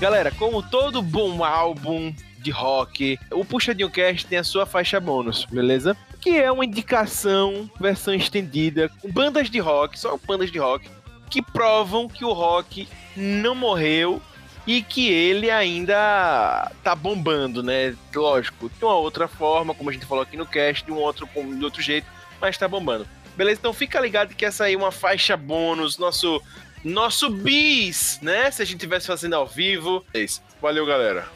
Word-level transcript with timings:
Galera, 0.00 0.30
como 0.30 0.62
todo 0.62 1.02
bom 1.02 1.42
álbum 1.42 2.14
de 2.38 2.52
rock, 2.52 3.18
o 3.32 3.44
Puxadinho 3.44 3.90
Cast 3.90 4.26
tem 4.26 4.38
a 4.38 4.44
sua 4.44 4.64
faixa 4.64 5.00
bônus, 5.00 5.44
beleza? 5.46 5.96
Que 6.20 6.38
é 6.38 6.52
uma 6.52 6.64
indicação, 6.64 7.68
versão 7.80 8.14
estendida, 8.14 8.88
com 9.02 9.10
bandas 9.10 9.50
de 9.50 9.58
rock, 9.58 9.98
só 9.98 10.16
bandas 10.24 10.52
de 10.52 10.58
rock, 10.58 10.88
que 11.28 11.42
provam 11.42 12.06
que 12.06 12.24
o 12.24 12.32
rock 12.32 12.86
não 13.16 13.56
morreu 13.56 14.22
e 14.64 14.82
que 14.82 15.10
ele 15.10 15.50
ainda 15.50 16.70
tá 16.84 16.94
bombando, 16.94 17.60
né? 17.60 17.96
Lógico, 18.14 18.68
de 18.68 18.84
uma 18.84 18.94
outra 18.94 19.26
forma, 19.26 19.74
como 19.74 19.90
a 19.90 19.92
gente 19.92 20.06
falou 20.06 20.22
aqui 20.22 20.36
no 20.36 20.46
cast, 20.46 20.84
de 20.84 20.92
um 20.92 20.96
outro, 20.96 21.28
de 21.34 21.64
outro 21.64 21.82
jeito, 21.82 22.06
mas 22.40 22.56
tá 22.56 22.68
bombando. 22.68 23.04
Beleza? 23.36 23.58
Então 23.58 23.72
fica 23.72 23.98
ligado 23.98 24.32
que 24.34 24.44
essa 24.44 24.64
aí 24.64 24.74
é 24.74 24.76
uma 24.76 24.92
faixa 24.92 25.36
bônus, 25.36 25.98
nosso 25.98 26.40
nosso 26.84 27.28
bis, 27.30 28.18
né? 28.22 28.50
Se 28.50 28.62
a 28.62 28.64
gente 28.64 28.78
tivesse 28.78 29.06
fazendo 29.06 29.34
ao 29.34 29.46
vivo. 29.46 30.04
É 30.14 30.20
isso. 30.20 30.42
Valeu, 30.60 30.84
galera. 30.86 31.28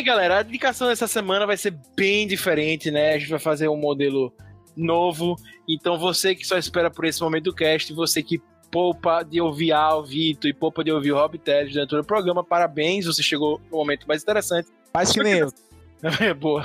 Bem, 0.00 0.06
galera, 0.06 0.38
a 0.38 0.40
indicação 0.40 0.88
dessa 0.88 1.06
semana 1.06 1.46
vai 1.46 1.58
ser 1.58 1.76
bem 1.94 2.26
diferente, 2.26 2.90
né? 2.90 3.12
A 3.12 3.18
gente 3.18 3.28
vai 3.28 3.38
fazer 3.38 3.68
um 3.68 3.76
modelo 3.76 4.32
novo. 4.74 5.36
Então, 5.68 5.98
você 5.98 6.34
que 6.34 6.46
só 6.46 6.56
espera 6.56 6.90
por 6.90 7.04
esse 7.04 7.20
momento 7.20 7.44
do 7.44 7.54
cast, 7.54 7.92
você 7.92 8.22
que 8.22 8.40
poupa 8.70 9.22
de 9.22 9.42
ouvir 9.42 9.72
Al, 9.72 10.02
Vitor 10.02 10.48
e 10.48 10.54
poupa 10.54 10.82
de 10.82 10.90
ouvir 10.90 11.12
o 11.12 11.16
Rob 11.16 11.36
Teles 11.36 11.74
dentro 11.74 11.98
do 11.98 12.04
programa, 12.04 12.42
parabéns, 12.42 13.04
você 13.04 13.22
chegou 13.22 13.60
no 13.70 13.76
momento 13.76 14.08
mais 14.08 14.22
interessante. 14.22 14.70
Mais 14.94 15.12
que 15.12 15.22
nem 15.22 15.34
eu. 15.34 15.52
É 16.18 16.32
boa. 16.32 16.64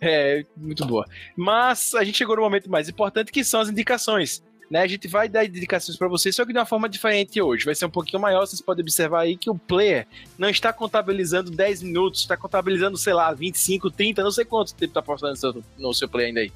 É, 0.00 0.44
muito 0.56 0.84
boa. 0.84 1.06
Mas 1.36 1.94
a 1.94 2.02
gente 2.02 2.18
chegou 2.18 2.34
no 2.34 2.42
momento 2.42 2.68
mais 2.68 2.88
importante, 2.88 3.30
que 3.30 3.44
são 3.44 3.60
as 3.60 3.68
indicações. 3.68 4.42
Né, 4.68 4.80
a 4.80 4.86
gente 4.86 5.06
vai 5.06 5.28
dar 5.28 5.44
indicações 5.44 5.96
para 5.96 6.08
vocês, 6.08 6.34
só 6.34 6.44
que 6.44 6.52
de 6.52 6.58
uma 6.58 6.66
forma 6.66 6.88
diferente 6.88 7.40
hoje. 7.40 7.64
Vai 7.64 7.74
ser 7.74 7.86
um 7.86 7.90
pouquinho 7.90 8.20
maior, 8.20 8.44
vocês 8.44 8.60
podem 8.60 8.82
observar 8.82 9.20
aí 9.20 9.36
que 9.36 9.48
o 9.48 9.54
player 9.54 10.08
não 10.36 10.48
está 10.48 10.72
contabilizando 10.72 11.52
10 11.52 11.84
minutos, 11.84 12.20
está 12.20 12.36
contabilizando, 12.36 12.96
sei 12.96 13.14
lá, 13.14 13.32
25, 13.32 13.90
30, 13.92 14.24
não 14.24 14.32
sei 14.32 14.44
quanto 14.44 14.74
tempo 14.74 14.90
está 14.90 15.02
passando 15.02 15.30
no 15.30 15.36
seu, 15.36 15.64
no 15.78 15.94
seu 15.94 16.08
player 16.08 16.28
ainda 16.28 16.40
aí. 16.40 16.52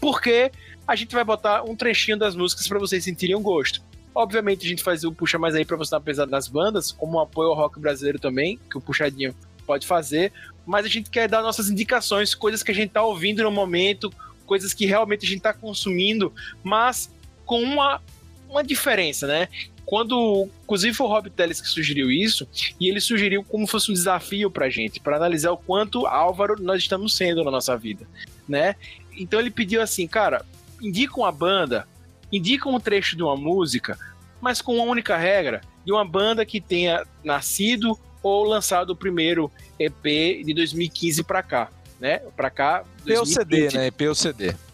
Porque 0.00 0.52
a 0.86 0.94
gente 0.94 1.12
vai 1.12 1.24
botar 1.24 1.64
um 1.64 1.74
trechinho 1.74 2.16
das 2.16 2.36
músicas 2.36 2.68
para 2.68 2.78
vocês 2.78 3.02
sentirem 3.02 3.34
o 3.34 3.40
um 3.40 3.42
gosto. 3.42 3.82
Obviamente 4.14 4.64
a 4.64 4.68
gente 4.68 4.82
faz 4.82 5.02
o 5.02 5.12
puxa 5.12 5.38
mais 5.38 5.54
aí 5.54 5.64
para 5.64 5.76
você 5.76 5.90
dar 5.90 6.00
pesado 6.00 6.30
nas 6.30 6.46
bandas, 6.46 6.92
como 6.92 7.18
um 7.18 7.20
apoio 7.20 7.50
ao 7.50 7.56
rock 7.56 7.80
brasileiro 7.80 8.20
também, 8.20 8.58
que 8.70 8.78
o 8.78 8.80
puxadinho 8.80 9.34
pode 9.66 9.86
fazer, 9.86 10.32
mas 10.64 10.86
a 10.86 10.88
gente 10.88 11.10
quer 11.10 11.28
dar 11.28 11.42
nossas 11.42 11.68
indicações, 11.68 12.34
coisas 12.34 12.62
que 12.62 12.70
a 12.70 12.74
gente 12.74 12.90
tá 12.90 13.02
ouvindo 13.02 13.42
no 13.42 13.50
momento, 13.50 14.12
coisas 14.46 14.72
que 14.72 14.86
realmente 14.86 15.26
a 15.26 15.28
gente 15.28 15.42
tá 15.42 15.52
consumindo, 15.52 16.32
mas 16.64 17.12
com 17.48 17.62
uma, 17.62 18.00
uma 18.46 18.62
diferença, 18.62 19.26
né? 19.26 19.48
Quando, 19.86 20.46
inclusive, 20.64 20.94
foi 20.94 21.06
o 21.06 21.08
Rob 21.10 21.30
Teles 21.30 21.62
que 21.62 21.66
sugeriu 21.66 22.10
isso, 22.10 22.46
e 22.78 22.90
ele 22.90 23.00
sugeriu 23.00 23.42
como 23.42 23.66
fosse 23.66 23.90
um 23.90 23.94
desafio 23.94 24.50
pra 24.50 24.68
gente, 24.68 25.00
para 25.00 25.16
analisar 25.16 25.50
o 25.50 25.56
quanto 25.56 26.06
Álvaro 26.06 26.62
nós 26.62 26.82
estamos 26.82 27.16
sendo 27.16 27.42
na 27.42 27.50
nossa 27.50 27.74
vida, 27.74 28.06
né? 28.46 28.76
Então 29.16 29.40
ele 29.40 29.50
pediu 29.50 29.80
assim, 29.80 30.06
cara, 30.06 30.44
indica 30.80 31.16
uma 31.16 31.32
banda, 31.32 31.88
indica 32.30 32.68
um 32.68 32.78
trecho 32.78 33.16
de 33.16 33.22
uma 33.22 33.34
música, 33.34 33.98
mas 34.42 34.60
com 34.60 34.74
uma 34.74 34.84
única 34.84 35.16
regra, 35.16 35.62
de 35.86 35.90
uma 35.90 36.04
banda 36.04 36.44
que 36.44 36.60
tenha 36.60 37.06
nascido 37.24 37.98
ou 38.22 38.44
lançado 38.44 38.90
o 38.90 38.96
primeiro 38.96 39.50
EP 39.78 40.44
de 40.44 40.52
2015 40.52 41.24
para 41.24 41.42
cá, 41.42 41.70
né? 41.98 42.18
Para 42.36 42.50
cá, 42.50 42.84
POCD, 43.06 43.70
né? 43.72 43.90
POCD. 43.90 44.04
EP 44.04 44.08
ou 44.08 44.14
CD 44.14 44.67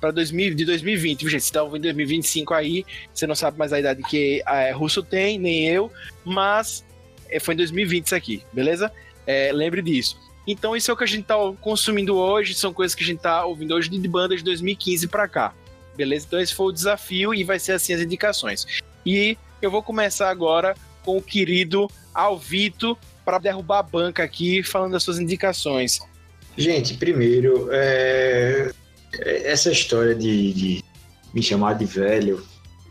para 0.00 0.10
de 0.10 0.64
2020. 0.64 1.28
Gente, 1.28 1.44
você 1.44 1.52
tá 1.52 1.62
ouvindo 1.62 1.82
2025 1.82 2.54
aí, 2.54 2.84
você 3.12 3.26
não 3.26 3.34
sabe 3.34 3.58
mais 3.58 3.72
a 3.72 3.78
idade 3.78 4.02
que 4.02 4.42
é, 4.46 4.70
Russo 4.72 5.02
tem, 5.02 5.38
nem 5.38 5.68
eu, 5.68 5.92
mas 6.24 6.84
é, 7.28 7.38
foi 7.38 7.54
em 7.54 7.58
2020 7.58 8.06
isso 8.06 8.14
aqui, 8.14 8.42
beleza? 8.52 8.90
É, 9.26 9.52
lembre 9.52 9.82
disso. 9.82 10.18
Então, 10.46 10.74
isso 10.74 10.90
é 10.90 10.94
o 10.94 10.96
que 10.96 11.04
a 11.04 11.06
gente 11.06 11.24
tá 11.24 11.36
consumindo 11.60 12.16
hoje, 12.16 12.54
são 12.54 12.72
coisas 12.72 12.94
que 12.94 13.04
a 13.04 13.06
gente 13.06 13.20
tá 13.20 13.44
ouvindo 13.44 13.74
hoje 13.74 13.90
de 13.90 14.08
bandas 14.08 14.38
de 14.38 14.44
2015 14.44 15.06
para 15.08 15.28
cá, 15.28 15.54
beleza? 15.94 16.24
Então, 16.26 16.40
esse 16.40 16.54
foi 16.54 16.66
o 16.66 16.72
desafio 16.72 17.34
e 17.34 17.44
vai 17.44 17.58
ser 17.58 17.72
assim 17.72 17.92
as 17.92 18.00
indicações. 18.00 18.66
E 19.04 19.36
eu 19.60 19.70
vou 19.70 19.82
começar 19.82 20.30
agora 20.30 20.74
com 21.04 21.18
o 21.18 21.22
querido 21.22 21.90
Alvito 22.14 22.96
para 23.24 23.38
derrubar 23.38 23.80
a 23.80 23.82
banca 23.82 24.22
aqui, 24.22 24.62
falando 24.62 24.92
das 24.92 25.02
suas 25.02 25.18
indicações. 25.18 26.00
Gente, 26.56 26.94
primeiro, 26.94 27.68
é, 27.70 28.72
essa 29.12 29.70
história 29.70 30.14
de, 30.14 30.52
de 30.52 30.84
me 31.34 31.42
chamar 31.42 31.74
de 31.74 31.84
velho, 31.84 32.42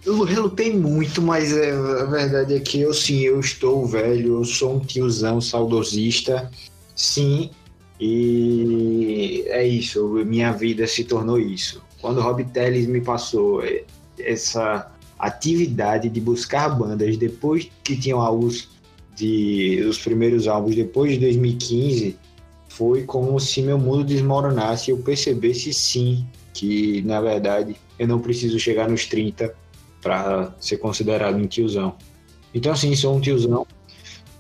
eu 0.05 0.23
relutei 0.23 0.73
muito, 0.73 1.21
mas 1.21 1.55
é, 1.55 1.71
a 1.71 2.05
verdade 2.05 2.55
é 2.55 2.59
que 2.59 2.79
eu 2.81 2.93
sim, 2.93 3.19
eu 3.21 3.39
estou 3.39 3.85
velho, 3.85 4.35
eu 4.35 4.45
sou 4.45 4.75
um 4.75 4.79
tiozão 4.79 5.41
saudosista, 5.41 6.49
sim, 6.95 7.49
e 7.99 9.43
é 9.47 9.67
isso, 9.67 10.07
minha 10.25 10.51
vida 10.51 10.87
se 10.87 11.03
tornou 11.03 11.39
isso. 11.39 11.81
Quando 11.99 12.21
Rob 12.21 12.43
Telles 12.45 12.87
me 12.87 13.01
passou 13.01 13.61
essa 14.19 14.91
atividade 15.19 16.09
de 16.09 16.21
buscar 16.21 16.69
bandas 16.69 17.17
depois 17.17 17.69
que 17.83 17.97
tinham 17.97 18.21
álbuns 18.21 18.69
de 19.15 19.83
os 19.89 19.97
primeiros 19.97 20.47
álbuns 20.47 20.75
depois 20.75 21.13
de 21.13 21.19
2015, 21.19 22.17
foi 22.77 23.03
como 23.03 23.39
se 23.39 23.63
meu 23.63 23.79
mundo 23.79 24.03
desmoronasse 24.03 24.91
e 24.91 24.93
eu 24.93 24.99
percebesse 24.99 25.73
sim 25.73 26.23
que, 26.53 27.01
na 27.01 27.19
verdade, 27.19 27.75
eu 27.97 28.07
não 28.07 28.19
preciso 28.19 28.59
chegar 28.59 28.87
nos 28.87 29.07
30 29.07 29.53
para 29.99 30.53
ser 30.59 30.77
considerado 30.77 31.35
um 31.35 31.47
tiozão. 31.47 31.95
Então, 32.53 32.71
assim, 32.71 32.95
sou 32.95 33.15
um 33.15 33.19
tiozão. 33.19 33.65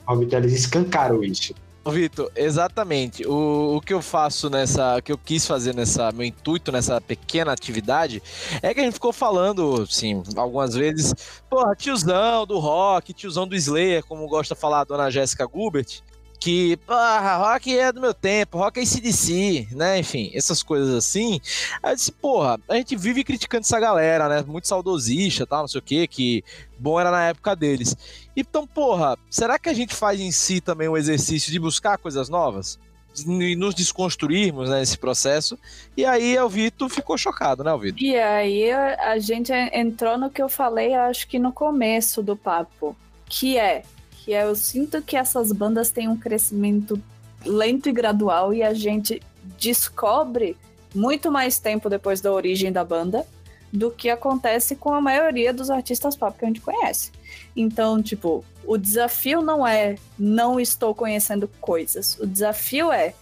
O 0.07 0.15
Vitalis 0.15 0.53
escancarou 0.53 1.23
isso. 1.23 1.53
Vitor, 1.91 2.29
exatamente. 2.35 3.25
O, 3.25 3.77
o 3.77 3.81
que 3.81 3.93
eu 3.93 4.01
faço 4.01 4.49
nessa. 4.49 4.97
O 4.97 5.01
que 5.01 5.11
eu 5.11 5.17
quis 5.17 5.47
fazer 5.47 5.73
nessa. 5.73 6.11
Meu 6.11 6.25
intuito 6.25 6.71
nessa 6.71 6.99
pequena 6.99 7.53
atividade 7.53 8.21
é 8.61 8.73
que 8.73 8.81
a 8.81 8.83
gente 8.83 8.93
ficou 8.93 9.13
falando, 9.13 9.81
assim, 9.81 10.21
algumas 10.35 10.75
vezes, 10.75 11.13
porra, 11.49 11.75
tiozão 11.75 12.45
do 12.45 12.59
rock, 12.59 13.13
tiozão 13.13 13.47
do 13.47 13.55
Slayer, 13.55 14.03
como 14.03 14.27
gosta 14.27 14.53
de 14.53 14.59
falar 14.59 14.81
a 14.81 14.83
dona 14.83 15.09
Jéssica 15.09 15.45
Gubert 15.45 16.01
que 16.47 16.79
ah, 16.87 17.35
rock 17.35 17.77
é 17.77 17.91
do 17.91 17.99
meu 17.99 18.13
tempo, 18.13 18.57
rock 18.57 18.79
é 18.79 18.83
ACDC, 18.83 19.67
né? 19.71 19.99
Enfim, 19.99 20.31
essas 20.33 20.63
coisas 20.63 20.95
assim. 20.95 21.41
Aí 21.83 21.91
eu 21.91 21.95
disse, 21.95 22.09
porra, 22.09 22.57
a 22.69 22.75
gente 22.75 22.95
vive 22.95 23.21
criticando 23.21 23.65
essa 23.65 23.77
galera, 23.77 24.29
né? 24.29 24.45
Muito 24.47 24.65
saudosista 24.65 25.45
tal, 25.45 25.61
não 25.61 25.67
sei 25.67 25.79
o 25.79 25.81
que, 25.81 26.07
que 26.07 26.43
bom 26.79 26.97
era 26.97 27.11
na 27.11 27.25
época 27.25 27.53
deles. 27.53 27.97
Então, 28.33 28.65
porra, 28.65 29.17
será 29.29 29.59
que 29.59 29.67
a 29.67 29.73
gente 29.73 29.93
faz 29.93 30.21
em 30.21 30.31
si 30.31 30.61
também 30.61 30.87
um 30.87 30.95
exercício 30.95 31.51
de 31.51 31.59
buscar 31.59 31.97
coisas 31.97 32.29
novas? 32.29 32.79
E 33.27 33.53
nos 33.57 33.75
desconstruirmos 33.75 34.69
né, 34.69 34.79
nesse 34.79 34.97
processo. 34.97 35.59
E 35.97 36.05
aí 36.05 36.39
o 36.39 36.47
Vitor 36.47 36.87
ficou 36.87 37.17
chocado, 37.17 37.61
né, 37.61 37.77
Vitor? 37.77 38.01
E 38.01 38.17
aí 38.17 38.71
a 38.71 39.19
gente 39.19 39.51
entrou 39.51 40.17
no 40.17 40.29
que 40.29 40.41
eu 40.41 40.47
falei, 40.47 40.93
acho 40.93 41.27
que 41.27 41.39
no 41.39 41.51
começo 41.51 42.23
do 42.23 42.37
papo, 42.37 42.95
que 43.25 43.57
é 43.57 43.83
que 44.27 44.33
eu 44.33 44.53
sinto 44.57 45.01
que 45.01 45.15
essas 45.15 45.53
bandas 45.53 45.89
têm 45.89 46.09
um 46.09 46.17
crescimento 46.17 47.01
lento 47.45 47.87
e 47.87 47.93
gradual 47.93 48.53
e 48.53 48.61
a 48.61 48.73
gente 48.73 49.21
descobre 49.57 50.57
muito 50.93 51.31
mais 51.31 51.59
tempo 51.59 51.89
depois 51.89 52.19
da 52.19 52.29
origem 52.33 52.69
da 52.69 52.83
banda 52.83 53.25
do 53.71 53.89
que 53.89 54.09
acontece 54.09 54.75
com 54.75 54.93
a 54.93 54.99
maioria 54.99 55.53
dos 55.53 55.69
artistas 55.69 56.13
pop 56.13 56.37
que 56.37 56.43
a 56.43 56.47
gente 56.49 56.59
conhece. 56.59 57.09
Então, 57.55 58.03
tipo, 58.03 58.43
o 58.65 58.77
desafio 58.77 59.41
não 59.41 59.65
é 59.65 59.95
não 60.19 60.59
estou 60.59 60.93
conhecendo 60.93 61.49
coisas. 61.61 62.19
O 62.19 62.27
desafio 62.27 62.91
é 62.91 63.13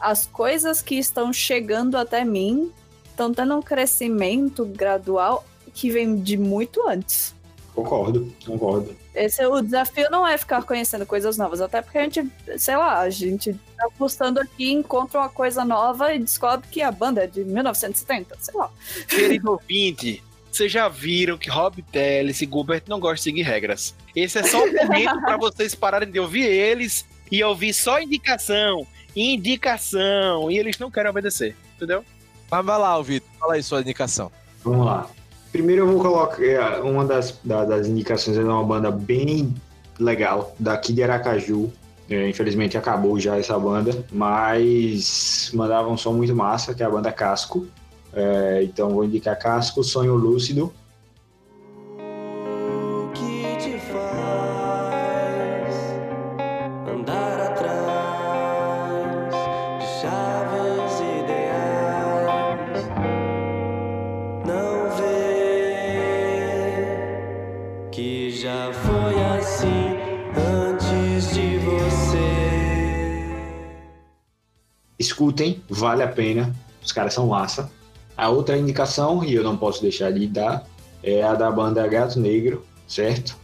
as 0.00 0.24
coisas 0.24 0.80
que 0.80 0.94
estão 0.94 1.34
chegando 1.34 1.98
até 1.98 2.24
mim 2.24 2.72
estão 3.04 3.30
tendo 3.30 3.54
um 3.56 3.62
crescimento 3.62 4.64
gradual 4.64 5.44
que 5.74 5.90
vem 5.90 6.16
de 6.16 6.38
muito 6.38 6.88
antes. 6.88 7.34
Concordo, 7.74 8.32
concordo. 8.46 8.96
Esse 9.16 9.42
é 9.42 9.48
o 9.48 9.62
desafio 9.62 10.10
não 10.10 10.26
é 10.26 10.36
ficar 10.36 10.62
conhecendo 10.62 11.06
coisas 11.06 11.38
novas, 11.38 11.62
até 11.62 11.80
porque 11.80 11.96
a 11.96 12.02
gente, 12.02 12.30
sei 12.58 12.76
lá, 12.76 13.00
a 13.00 13.08
gente 13.08 13.54
tá 13.76 13.88
postando 13.96 14.38
aqui, 14.38 14.70
encontra 14.70 15.20
uma 15.20 15.28
coisa 15.30 15.64
nova 15.64 16.12
e 16.12 16.18
descobre 16.18 16.68
que 16.70 16.82
a 16.82 16.92
banda 16.92 17.24
é 17.24 17.26
de 17.26 17.42
1970, 17.42 18.36
sei 18.38 18.54
lá. 18.54 18.70
Querido 19.08 19.52
ouvinte, 19.52 20.22
vocês 20.52 20.70
já 20.70 20.86
viram 20.88 21.38
que 21.38 21.48
Rob 21.48 21.82
Teles 21.82 22.42
e 22.42 22.44
Gilbert 22.44 22.82
não 22.86 23.00
gostam 23.00 23.14
de 23.16 23.22
seguir 23.22 23.42
regras. 23.42 23.94
Esse 24.14 24.38
é 24.38 24.42
só 24.42 24.62
um 24.62 24.72
momento 24.72 25.18
para 25.22 25.38
vocês 25.38 25.74
pararem 25.74 26.10
de 26.10 26.20
ouvir 26.20 26.44
eles 26.44 27.06
e 27.32 27.42
ouvir 27.42 27.72
só 27.72 27.98
indicação, 27.98 28.86
indicação, 29.14 30.50
e 30.50 30.58
eles 30.58 30.78
não 30.78 30.90
querem 30.90 31.10
obedecer, 31.10 31.56
entendeu? 31.74 32.04
Mas 32.50 32.64
vai 32.64 32.78
lá, 32.78 33.00
Vitor, 33.00 33.28
fala 33.40 33.54
aí 33.54 33.62
sua 33.62 33.80
indicação. 33.80 34.30
Vamos 34.62 34.84
lá. 34.84 35.10
Primeiro 35.56 35.84
eu 35.84 35.86
vou 35.90 36.02
colocar 36.02 36.44
é, 36.44 36.80
uma 36.80 37.02
das, 37.02 37.40
das 37.42 37.86
indicações 37.86 38.36
é 38.36 38.44
uma 38.44 38.62
banda 38.62 38.90
bem 38.90 39.54
legal, 39.98 40.54
daqui 40.58 40.92
de 40.92 41.02
Aracaju. 41.02 41.72
É, 42.10 42.28
infelizmente 42.28 42.76
acabou 42.76 43.18
já 43.18 43.38
essa 43.38 43.58
banda, 43.58 44.04
mas 44.12 45.50
mandava 45.54 45.88
um 45.88 45.96
som 45.96 46.12
muito 46.12 46.36
massa, 46.36 46.74
que 46.74 46.82
é 46.82 46.86
a 46.86 46.90
banda 46.90 47.10
Casco. 47.10 47.66
É, 48.12 48.64
então 48.64 48.90
vou 48.90 49.06
indicar 49.06 49.38
Casco, 49.38 49.82
Sonho 49.82 50.14
Lúcido. 50.14 50.70
Escutem, 75.06 75.62
vale 75.68 76.02
a 76.02 76.08
pena. 76.08 76.54
Os 76.82 76.92
caras 76.92 77.14
são 77.14 77.28
massa. 77.28 77.70
A 78.16 78.28
outra 78.28 78.56
indicação, 78.56 79.24
e 79.24 79.34
eu 79.34 79.42
não 79.42 79.56
posso 79.56 79.82
deixar 79.82 80.12
de 80.12 80.26
dar, 80.26 80.66
é 81.02 81.22
a 81.22 81.34
da 81.34 81.50
banda 81.50 81.86
Gato 81.86 82.18
Negro, 82.18 82.64
certo? 82.88 83.36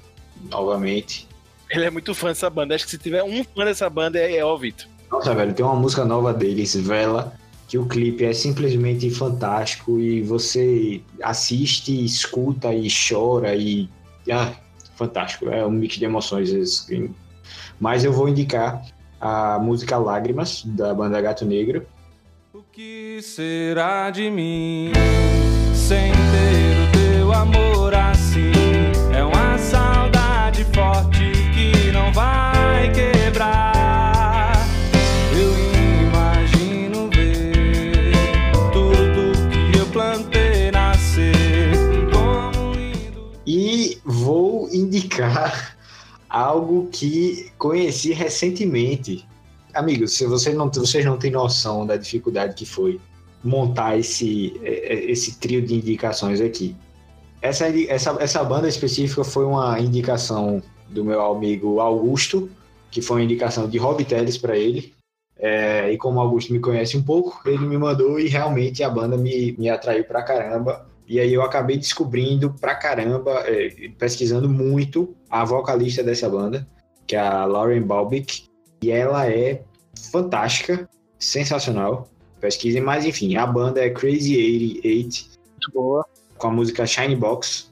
Novamente. 0.50 1.28
Ele 1.70 1.84
é 1.84 1.90
muito 1.90 2.14
fã 2.14 2.28
dessa 2.28 2.50
banda. 2.50 2.74
Acho 2.74 2.84
que 2.84 2.90
se 2.90 2.98
tiver 2.98 3.22
um 3.22 3.44
fã 3.44 3.64
dessa 3.64 3.88
banda 3.88 4.18
é, 4.18 4.36
é 4.36 4.44
o 4.44 4.58
Vitor. 4.58 4.86
Nossa, 5.10 5.34
velho, 5.34 5.54
tem 5.54 5.64
uma 5.64 5.74
música 5.76 6.04
nova 6.04 6.32
deles, 6.32 6.74
Vela, 6.74 7.34
que 7.68 7.78
o 7.78 7.86
clipe 7.86 8.24
é 8.24 8.32
simplesmente 8.32 9.10
fantástico 9.10 9.98
e 9.98 10.22
você 10.22 11.00
assiste, 11.22 12.04
escuta 12.04 12.74
e 12.74 12.88
chora 12.88 13.54
e. 13.54 13.88
Ah, 14.30 14.52
fantástico. 14.96 15.48
É 15.48 15.64
um 15.66 15.70
mix 15.70 15.96
de 15.96 16.04
emoções. 16.04 16.50
esse. 16.50 17.10
Mas 17.78 18.04
eu 18.04 18.12
vou 18.12 18.28
indicar 18.28 18.82
a 19.22 19.56
música 19.56 19.96
Lágrimas, 19.96 20.64
da 20.64 20.92
banda 20.92 21.20
Gato 21.20 21.44
Negro. 21.44 21.86
O 22.52 22.60
que 22.60 23.22
será 23.22 24.10
de 24.10 24.28
mim 24.28 24.92
sem 25.72 26.10
ter 26.10 26.18
o 26.82 27.16
teu 27.16 27.32
amor 27.32 27.94
assim? 27.94 28.50
É 29.14 29.22
uma 29.22 29.56
saudade 29.58 30.64
forte 30.64 31.30
que 31.54 31.92
não 31.92 32.12
vai 32.12 32.90
quebrar. 32.90 34.54
Eu 35.32 35.52
imagino 36.02 37.08
ver 37.10 38.12
tudo 38.72 39.32
que 39.72 39.78
eu 39.78 39.86
plantei 39.86 40.72
nascer 40.72 41.70
como 42.12 42.72
lindo. 42.72 43.30
E 43.46 43.98
vou 44.04 44.68
indicar 44.72 45.71
algo 46.32 46.88
que 46.90 47.52
conheci 47.58 48.12
recentemente. 48.14 49.28
Amigos, 49.74 50.14
se 50.14 50.24
você 50.24 50.54
não, 50.54 50.70
vocês 50.70 51.04
não 51.04 51.18
têm 51.18 51.30
noção 51.30 51.86
da 51.86 51.96
dificuldade 51.96 52.54
que 52.54 52.64
foi 52.64 52.98
montar 53.44 53.98
esse, 53.98 54.58
eh, 54.62 54.94
eh, 54.94 55.10
esse 55.10 55.38
trio 55.38 55.60
de 55.60 55.74
indicações 55.74 56.40
aqui. 56.40 56.74
Essa, 57.42 57.68
essa, 57.68 58.16
essa 58.18 58.42
banda 58.44 58.66
específica 58.66 59.22
foi 59.22 59.44
uma 59.44 59.78
indicação 59.78 60.62
do 60.88 61.04
meu 61.04 61.20
amigo 61.20 61.80
Augusto, 61.80 62.48
que 62.90 63.02
foi 63.02 63.18
uma 63.18 63.24
indicação 63.24 63.68
de 63.68 63.76
Rob 63.76 64.02
Teles 64.04 64.38
para 64.38 64.56
ele. 64.56 64.94
É, 65.38 65.92
e 65.92 65.98
como 65.98 66.18
o 66.18 66.22
Augusto 66.22 66.52
me 66.52 66.60
conhece 66.60 66.96
um 66.96 67.02
pouco, 67.02 67.42
ele 67.44 67.66
me 67.66 67.76
mandou 67.76 68.18
e 68.18 68.28
realmente 68.28 68.82
a 68.82 68.88
banda 68.88 69.18
me, 69.18 69.52
me 69.58 69.68
atraiu 69.68 70.04
pra 70.04 70.22
caramba. 70.22 70.86
E 71.12 71.20
aí 71.20 71.34
eu 71.34 71.42
acabei 71.42 71.76
descobrindo 71.76 72.54
pra 72.58 72.74
caramba, 72.74 73.44
é, 73.46 73.68
pesquisando 73.98 74.48
muito, 74.48 75.14
a 75.28 75.44
vocalista 75.44 76.02
dessa 76.02 76.26
banda, 76.26 76.66
que 77.06 77.14
é 77.14 77.18
a 77.18 77.44
Lauren 77.44 77.82
Balbic. 77.82 78.44
E 78.82 78.90
ela 78.90 79.28
é 79.28 79.62
fantástica, 80.10 80.88
sensacional. 81.18 82.08
Pesquisem, 82.40 82.80
mas 82.80 83.04
enfim, 83.04 83.36
a 83.36 83.46
banda 83.46 83.84
é 83.84 83.90
Crazy 83.90 84.38
88, 84.38 85.24
Muito 85.50 85.70
boa. 85.74 86.06
com 86.38 86.46
a 86.46 86.50
música 86.50 86.86
Shiny 86.86 87.14
Box. 87.14 87.70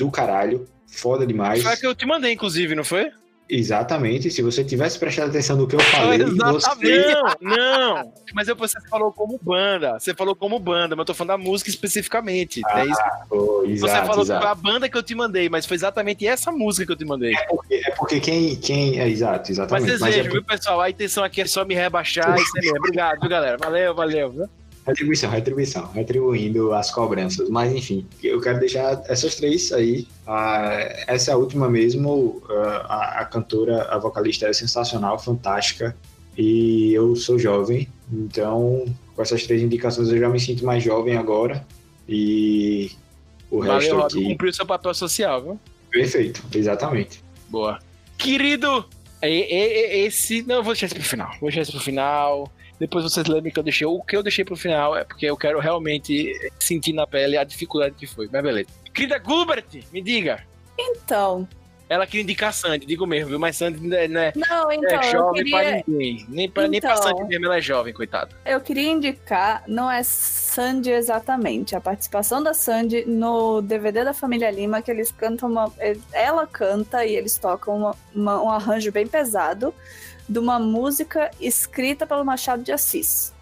Do 0.00 0.10
caralho, 0.10 0.66
foda 0.86 1.26
demais. 1.26 1.62
Foi 1.62 1.72
a 1.72 1.76
que 1.76 1.86
eu 1.86 1.94
te 1.94 2.06
mandei, 2.06 2.32
inclusive, 2.32 2.74
não 2.74 2.82
foi? 2.82 3.10
Exatamente, 3.50 4.30
se 4.30 4.40
você 4.40 4.64
tivesse 4.64 4.98
prestado 4.98 5.28
atenção 5.28 5.56
no 5.56 5.66
que 5.66 5.76
eu 5.76 5.80
falei, 5.80 6.18
você... 6.24 7.14
Não, 7.42 7.56
não. 7.58 8.12
Mas 8.32 8.48
eu, 8.48 8.56
você 8.56 8.80
falou 8.88 9.12
como 9.12 9.38
banda. 9.42 9.98
Você 9.98 10.14
falou 10.14 10.34
como 10.34 10.58
banda, 10.58 10.96
mas 10.96 11.02
eu 11.02 11.06
tô 11.06 11.14
falando 11.14 11.36
da 11.36 11.44
música 11.44 11.68
especificamente. 11.68 12.62
é 12.66 12.86
isso. 12.86 13.00
Oh, 13.28 13.60
Você 13.62 13.72
exato, 13.72 14.06
falou 14.06 14.22
exato. 14.22 14.46
a 14.46 14.54
banda 14.54 14.88
que 14.88 14.96
eu 14.96 15.02
te 15.02 15.14
mandei, 15.14 15.50
mas 15.50 15.66
foi 15.66 15.74
exatamente 15.74 16.26
essa 16.26 16.50
música 16.50 16.86
que 16.86 16.92
eu 16.92 16.96
te 16.96 17.04
mandei. 17.04 17.34
É 17.34 17.44
porque, 17.46 17.74
é 17.74 17.90
porque 17.90 18.20
quem, 18.20 18.56
quem. 18.56 18.98
É 19.00 19.06
exato, 19.06 19.40
Mas 19.40 19.50
exatamente. 19.50 19.88
vocês 19.88 20.00
Mas 20.00 20.16
é 20.16 20.22
viu, 20.22 20.42
pessoal? 20.42 20.80
A 20.80 20.88
intenção 20.88 21.24
aqui 21.24 21.42
é 21.42 21.46
só 21.46 21.62
me 21.62 21.74
rebaixar 21.74 22.38
e 22.38 22.44
ser 22.46 22.60
mesmo. 22.60 22.78
Obrigado, 22.78 23.28
galera? 23.28 23.58
Valeu, 23.58 23.94
valeu. 23.94 24.48
Retribuição, 24.86 25.30
retribuição, 25.30 25.86
retribuindo 25.92 26.72
as 26.72 26.90
cobranças. 26.90 27.48
Mas 27.48 27.72
enfim, 27.72 28.06
eu 28.22 28.40
quero 28.40 28.58
deixar 28.58 29.02
essas 29.08 29.34
três 29.34 29.72
aí. 29.72 30.06
Ah, 30.26 30.78
essa 31.06 31.36
última 31.36 31.68
mesmo, 31.68 32.42
ah, 32.48 32.86
a, 32.88 33.20
a 33.20 33.24
cantora, 33.24 33.82
a 33.84 33.98
vocalista 33.98 34.46
é 34.46 34.52
sensacional, 34.52 35.18
fantástica. 35.18 35.96
E 36.36 36.92
eu 36.94 37.14
sou 37.16 37.38
jovem, 37.38 37.88
então 38.10 38.86
com 39.14 39.22
essas 39.22 39.46
três 39.46 39.60
indicações 39.60 40.08
eu 40.08 40.18
já 40.18 40.28
me 40.28 40.40
sinto 40.40 40.64
mais 40.64 40.82
jovem 40.82 41.16
agora. 41.16 41.66
E 42.08 42.90
o 43.50 43.60
resto 43.60 43.90
Valeu, 43.90 44.02
Rob. 44.02 44.06
aqui. 44.06 44.24
Cumpriu 44.24 44.52
seu 44.52 44.66
papel 44.66 44.94
social, 44.94 45.42
viu? 45.42 45.60
Perfeito, 45.90 46.42
exatamente. 46.54 47.22
Boa. 47.48 47.78
Querido, 48.16 48.86
esse. 49.22 50.42
Não, 50.42 50.56
eu 50.56 50.62
vou 50.62 50.72
deixar 50.72 50.86
isso 50.86 50.94
pro 50.94 51.04
final. 51.04 51.30
Vou 51.40 51.50
deixar 51.50 51.62
isso 51.62 51.72
pro 51.72 51.80
final. 51.80 52.50
Depois 52.80 53.04
vocês 53.04 53.26
lembram 53.26 53.52
que 53.52 53.58
eu 53.58 53.62
deixei. 53.62 53.86
O 53.86 54.02
que 54.02 54.16
eu 54.16 54.22
deixei 54.22 54.44
pro 54.44 54.56
final 54.56 54.96
é 54.96 55.04
porque 55.04 55.26
eu 55.26 55.36
quero 55.36 55.60
realmente 55.60 56.32
sentir 56.58 56.92
na 56.94 57.06
pele 57.06 57.36
a 57.36 57.44
dificuldade 57.44 57.94
que 57.94 58.06
foi. 58.06 58.28
Mas 58.32 58.42
beleza. 58.42 58.68
Querida 58.92 59.22
Gilbert, 59.24 59.66
me 59.92 60.00
diga. 60.02 60.42
Então, 60.78 61.46
Ela 61.90 62.06
queria 62.06 62.22
indicar 62.22 62.52
Sandy, 62.54 62.86
digo 62.86 63.04
mesmo, 63.04 63.30
viu? 63.30 63.38
Mas 63.40 63.56
Sandy 63.56 63.80
não 63.84 63.96
é, 63.96 64.06
não 64.06 64.20
é- 64.20 64.32
não, 64.36 64.62
não 64.62 64.72
então, 64.72 65.00
é 65.00 65.10
jovem 65.10 65.50
pra 65.50 65.58
queria, 65.64 65.84
ninguém. 65.88 66.26
Nem 66.28 66.48
pra, 66.48 66.68
nem 66.68 66.80
pra 66.80 66.92
Então. 66.92 67.02
Sandy 67.02 67.24
mesmo, 67.24 67.46
ela 67.46 67.56
é 67.56 67.60
jovem, 67.60 67.92
coitada. 67.92 68.30
eu 68.46 68.60
queria 68.60 68.88
indicar, 68.88 69.64
não 69.66 69.90
é 69.90 70.00
Sandy 70.04 70.90
exatamente, 70.92 71.74
a 71.74 71.80
participação 71.80 72.40
da 72.44 72.54
Sandy 72.54 73.04
no 73.06 73.60
DVD 73.60 74.04
da 74.04 74.14
Família 74.14 74.48
Lima, 74.52 74.80
que 74.80 74.88
eles 74.88 75.10
cantam 75.10 75.50
uma. 75.50 75.72
Ela 76.12 76.46
canta 76.46 77.04
e 77.04 77.16
eles 77.16 77.36
tocam 77.36 77.76
uma- 77.76 77.96
uma- 78.14 78.40
um 78.44 78.48
arranjo 78.50 78.92
bem 78.92 79.08
pesado 79.08 79.74
de 80.30 80.38
uma 80.38 80.60
música 80.60 81.28
escrita 81.40 82.06
pelo 82.06 82.24
Machado 82.24 82.62
de 82.62 82.70
Assis. 82.70 83.32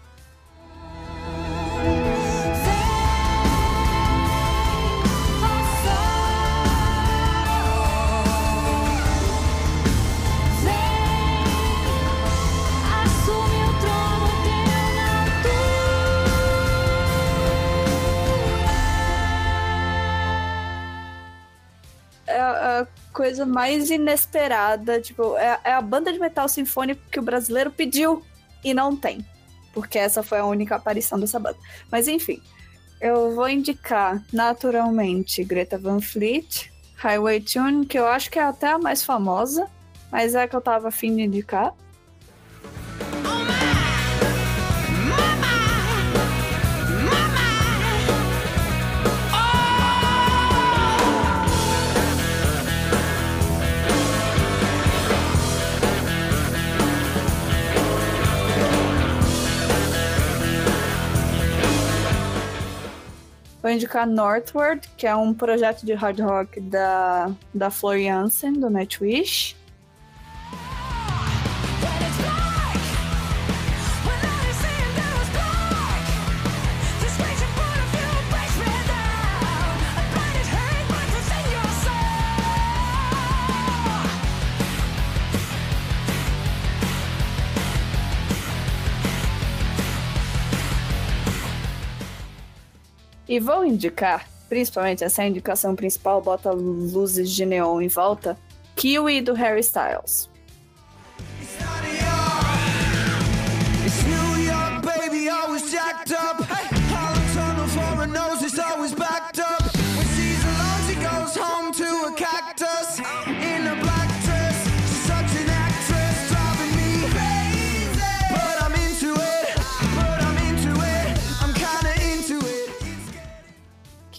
Coisa 23.19 23.45
mais 23.45 23.89
inesperada. 23.89 25.01
Tipo, 25.01 25.35
é, 25.35 25.59
é 25.65 25.73
a 25.73 25.81
banda 25.81 26.13
de 26.13 26.17
metal 26.17 26.47
sinfônico 26.47 27.01
que 27.11 27.19
o 27.19 27.21
brasileiro 27.21 27.69
pediu 27.69 28.23
e 28.63 28.73
não 28.73 28.95
tem. 28.95 29.25
Porque 29.73 29.99
essa 29.99 30.23
foi 30.23 30.37
a 30.37 30.45
única 30.45 30.77
aparição 30.77 31.19
dessa 31.19 31.37
banda. 31.37 31.57
Mas 31.91 32.07
enfim, 32.07 32.41
eu 33.01 33.35
vou 33.35 33.49
indicar 33.49 34.23
naturalmente 34.31 35.43
Greta 35.43 35.77
Van 35.77 35.99
Fleet, 35.99 36.71
Highway 36.95 37.41
Tune, 37.41 37.85
que 37.85 37.99
eu 37.99 38.07
acho 38.07 38.31
que 38.31 38.39
é 38.39 38.43
até 38.43 38.69
a 38.69 38.79
mais 38.79 39.03
famosa, 39.03 39.69
mas 40.09 40.33
é 40.33 40.43
a 40.43 40.47
que 40.47 40.55
eu 40.55 40.61
tava 40.61 40.87
afim 40.87 41.13
de 41.13 41.23
indicar. 41.23 41.75
Vou 63.69 63.75
indicar 63.75 64.07
Northward, 64.07 64.81
que 64.97 65.05
é 65.05 65.15
um 65.15 65.31
projeto 65.31 65.85
de 65.85 65.93
hard 65.93 66.19
rock 66.21 66.59
da, 66.59 67.31
da 67.53 67.69
Flor 67.69 67.99
Jansen, 67.99 68.53
do 68.53 68.67
Nightwish. 68.67 69.55
E 93.29 93.39
vou 93.39 93.63
indicar, 93.63 94.27
principalmente 94.49 95.03
essa 95.03 95.23
indicação 95.23 95.75
principal, 95.75 96.19
bota 96.19 96.49
luzes 96.49 97.29
de 97.29 97.45
neon 97.45 97.79
em 97.79 97.87
volta, 97.87 98.35
Kiwi 98.75 99.21
do 99.21 99.35
Harry 99.35 99.59
Styles. 99.59 100.27
It's 103.85 104.03
New 104.03 104.43
York, 104.43 104.83
baby, 104.83 105.29
always 105.29 105.71
jacked 105.71 106.11
up. 106.11 106.38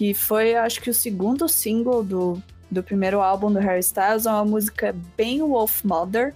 Que 0.01 0.15
foi, 0.15 0.55
acho 0.55 0.81
que, 0.81 0.89
o 0.89 0.95
segundo 0.95 1.47
single 1.47 2.03
do, 2.03 2.43
do 2.71 2.83
primeiro 2.83 3.21
álbum 3.21 3.53
do 3.53 3.59
Harry 3.59 3.81
Styles. 3.81 4.25
É 4.25 4.31
uma 4.31 4.47
música 4.47 4.97
bem 5.15 5.43
Wolf 5.43 5.85
Mother. 5.85 6.35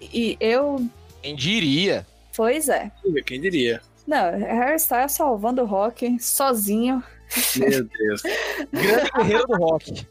E 0.00 0.36
eu. 0.40 0.84
Quem 1.22 1.36
diria? 1.36 2.04
Pois 2.36 2.68
é. 2.68 2.90
Quem 3.24 3.40
diria? 3.40 3.80
Não, 4.04 4.36
Harry 4.36 4.74
Styles 4.74 5.12
salvando 5.12 5.62
o 5.62 5.64
rock 5.64 6.20
sozinho. 6.20 7.04
Meu 7.56 7.84
Deus. 7.84 8.22
Grande 8.74 9.10
guerreiro 9.16 9.46
do 9.46 9.56
rock. 9.58 10.06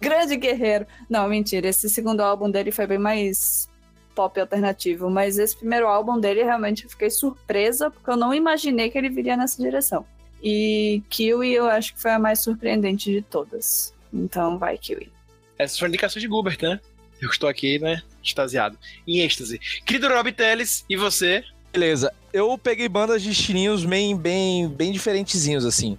Grande 0.00 0.36
guerreiro. 0.36 0.86
Não, 1.10 1.28
mentira. 1.28 1.68
Esse 1.68 1.90
segundo 1.90 2.22
álbum 2.22 2.50
dele 2.50 2.72
foi 2.72 2.86
bem 2.86 2.98
mais 2.98 3.68
pop 4.14 4.40
alternativo. 4.40 5.10
Mas 5.10 5.38
esse 5.38 5.58
primeiro 5.58 5.86
álbum 5.86 6.18
dele, 6.18 6.42
realmente, 6.42 6.84
eu 6.84 6.90
fiquei 6.90 7.10
surpresa, 7.10 7.90
porque 7.90 8.08
eu 8.08 8.16
não 8.16 8.32
imaginei 8.32 8.88
que 8.88 8.96
ele 8.96 9.10
viria 9.10 9.36
nessa 9.36 9.62
direção. 9.62 10.06
E 10.42 11.02
Kiwi 11.10 11.52
eu 11.52 11.66
acho 11.66 11.94
que 11.94 12.00
foi 12.00 12.12
a 12.12 12.18
mais 12.18 12.40
surpreendente 12.42 13.10
de 13.10 13.22
todas. 13.22 13.92
Então 14.12 14.58
vai, 14.58 14.76
Kiwi. 14.78 15.10
Essas 15.58 15.78
foram 15.78 15.90
indicações 15.90 16.22
de 16.22 16.28
Gilbert, 16.28 16.58
né? 16.62 16.80
Eu 17.20 17.28
estou 17.28 17.48
aqui, 17.48 17.78
né? 17.78 18.02
Extasiado. 18.24 18.78
Em 19.06 19.20
êxtase. 19.20 19.58
Querido 19.84 20.08
Rob 20.08 20.32
Teles, 20.32 20.84
e 20.88 20.96
você? 20.96 21.44
Beleza, 21.72 22.12
eu 22.32 22.56
peguei 22.58 22.88
bandas 22.88 23.22
de 23.22 23.30
estilinhos 23.30 23.84
bem, 23.84 24.16
bem, 24.16 24.68
bem 24.68 24.90
diferentezinhos, 24.90 25.64
assim. 25.66 25.98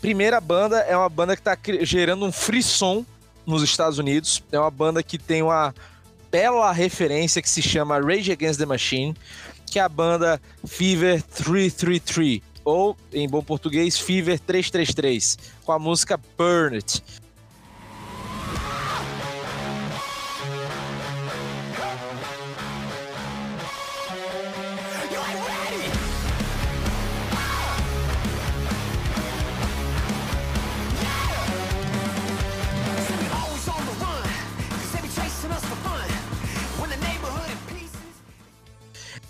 Primeira 0.00 0.40
banda 0.40 0.80
é 0.80 0.96
uma 0.96 1.08
banda 1.08 1.36
que 1.36 1.42
tá 1.42 1.56
cri- 1.56 1.84
gerando 1.84 2.26
um 2.26 2.32
frisson 2.32 3.06
nos 3.46 3.62
Estados 3.62 3.98
Unidos. 3.98 4.42
É 4.50 4.58
uma 4.58 4.70
banda 4.70 5.00
que 5.02 5.16
tem 5.16 5.42
uma 5.42 5.72
bela 6.30 6.72
referência 6.72 7.40
que 7.40 7.48
se 7.48 7.62
chama 7.62 8.00
Rage 8.00 8.32
Against 8.32 8.58
the 8.58 8.66
Machine, 8.66 9.14
que 9.70 9.78
é 9.78 9.82
a 9.82 9.88
banda 9.88 10.40
Fever 10.66 11.22
333, 11.22 12.40
ou, 12.64 12.96
em 13.12 13.28
bom 13.28 13.42
português, 13.42 13.98
Fever 13.98 14.38
333, 14.38 15.38
com 15.64 15.72
a 15.72 15.78
música 15.78 16.20
Burn 16.38 16.76
It. 16.76 17.02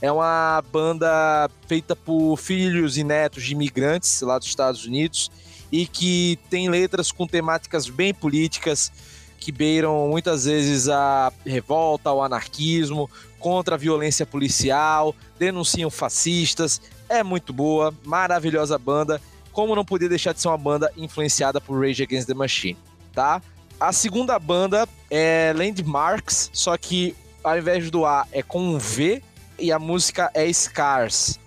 É 0.02 0.10
uma 0.10 0.62
banda 0.72 1.48
feita 1.68 1.94
por 1.94 2.36
filhos 2.36 2.98
e 2.98 3.04
netos 3.04 3.44
de 3.44 3.52
imigrantes 3.52 4.20
lá 4.20 4.36
dos 4.36 4.48
Estados 4.48 4.84
Unidos 4.84 5.30
e 5.70 5.86
que 5.86 6.40
tem 6.50 6.68
letras 6.68 7.12
com 7.12 7.24
temáticas 7.24 7.88
bem 7.88 8.12
políticas 8.12 8.90
que 9.38 9.52
beiram 9.52 10.08
muitas 10.08 10.44
vezes 10.44 10.88
a 10.88 11.32
revolta, 11.46 12.10
ao 12.10 12.20
anarquismo, 12.20 13.08
contra 13.38 13.76
a 13.76 13.78
violência 13.78 14.26
policial, 14.26 15.14
denunciam 15.38 15.88
fascistas. 15.88 16.80
É 17.08 17.22
muito 17.22 17.52
boa, 17.52 17.94
maravilhosa 18.04 18.76
banda. 18.78 19.20
Como 19.52 19.76
não 19.76 19.84
podia 19.84 20.08
deixar 20.08 20.32
de 20.32 20.40
ser 20.40 20.48
uma 20.48 20.58
banda 20.58 20.92
influenciada 20.96 21.60
por 21.60 21.80
Rage 21.80 22.02
Against 22.02 22.26
the 22.26 22.34
Machine, 22.34 22.78
tá? 23.12 23.40
A 23.78 23.92
segunda 23.92 24.36
banda 24.36 24.88
é 25.08 25.52
Landmarks, 25.56 26.50
só 26.52 26.76
que 26.76 27.14
ao 27.42 27.56
invés 27.56 27.88
do 27.88 28.04
A 28.04 28.26
é 28.32 28.42
com 28.42 28.60
um 28.60 28.78
V 28.78 29.22
e 29.58 29.70
a 29.72 29.78
música 29.78 30.30
é 30.34 30.52
Scars. 30.52 31.38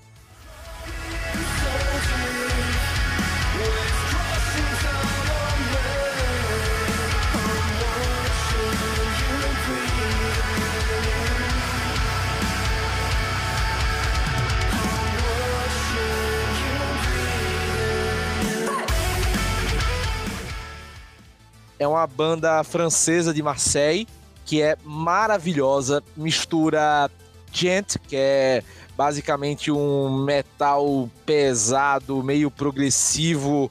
É 21.77 21.87
uma 21.87 22.07
banda 22.07 22.63
francesa 22.63 23.33
de 23.33 23.43
Marseille 23.43 24.07
que 24.45 24.61
é 24.61 24.77
maravilhosa, 24.83 26.03
mistura 26.15 27.09
gent, 27.55 27.97
que 28.07 28.15
é 28.15 28.63
basicamente 28.97 29.71
um 29.71 30.23
metal 30.23 31.09
pesado, 31.25 32.23
meio 32.23 32.49
progressivo, 32.51 33.69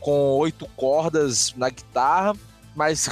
com 0.00 0.30
oito 0.38 0.66
cordas 0.76 1.52
na 1.56 1.68
guitarra, 1.70 2.34
mas 2.74 3.08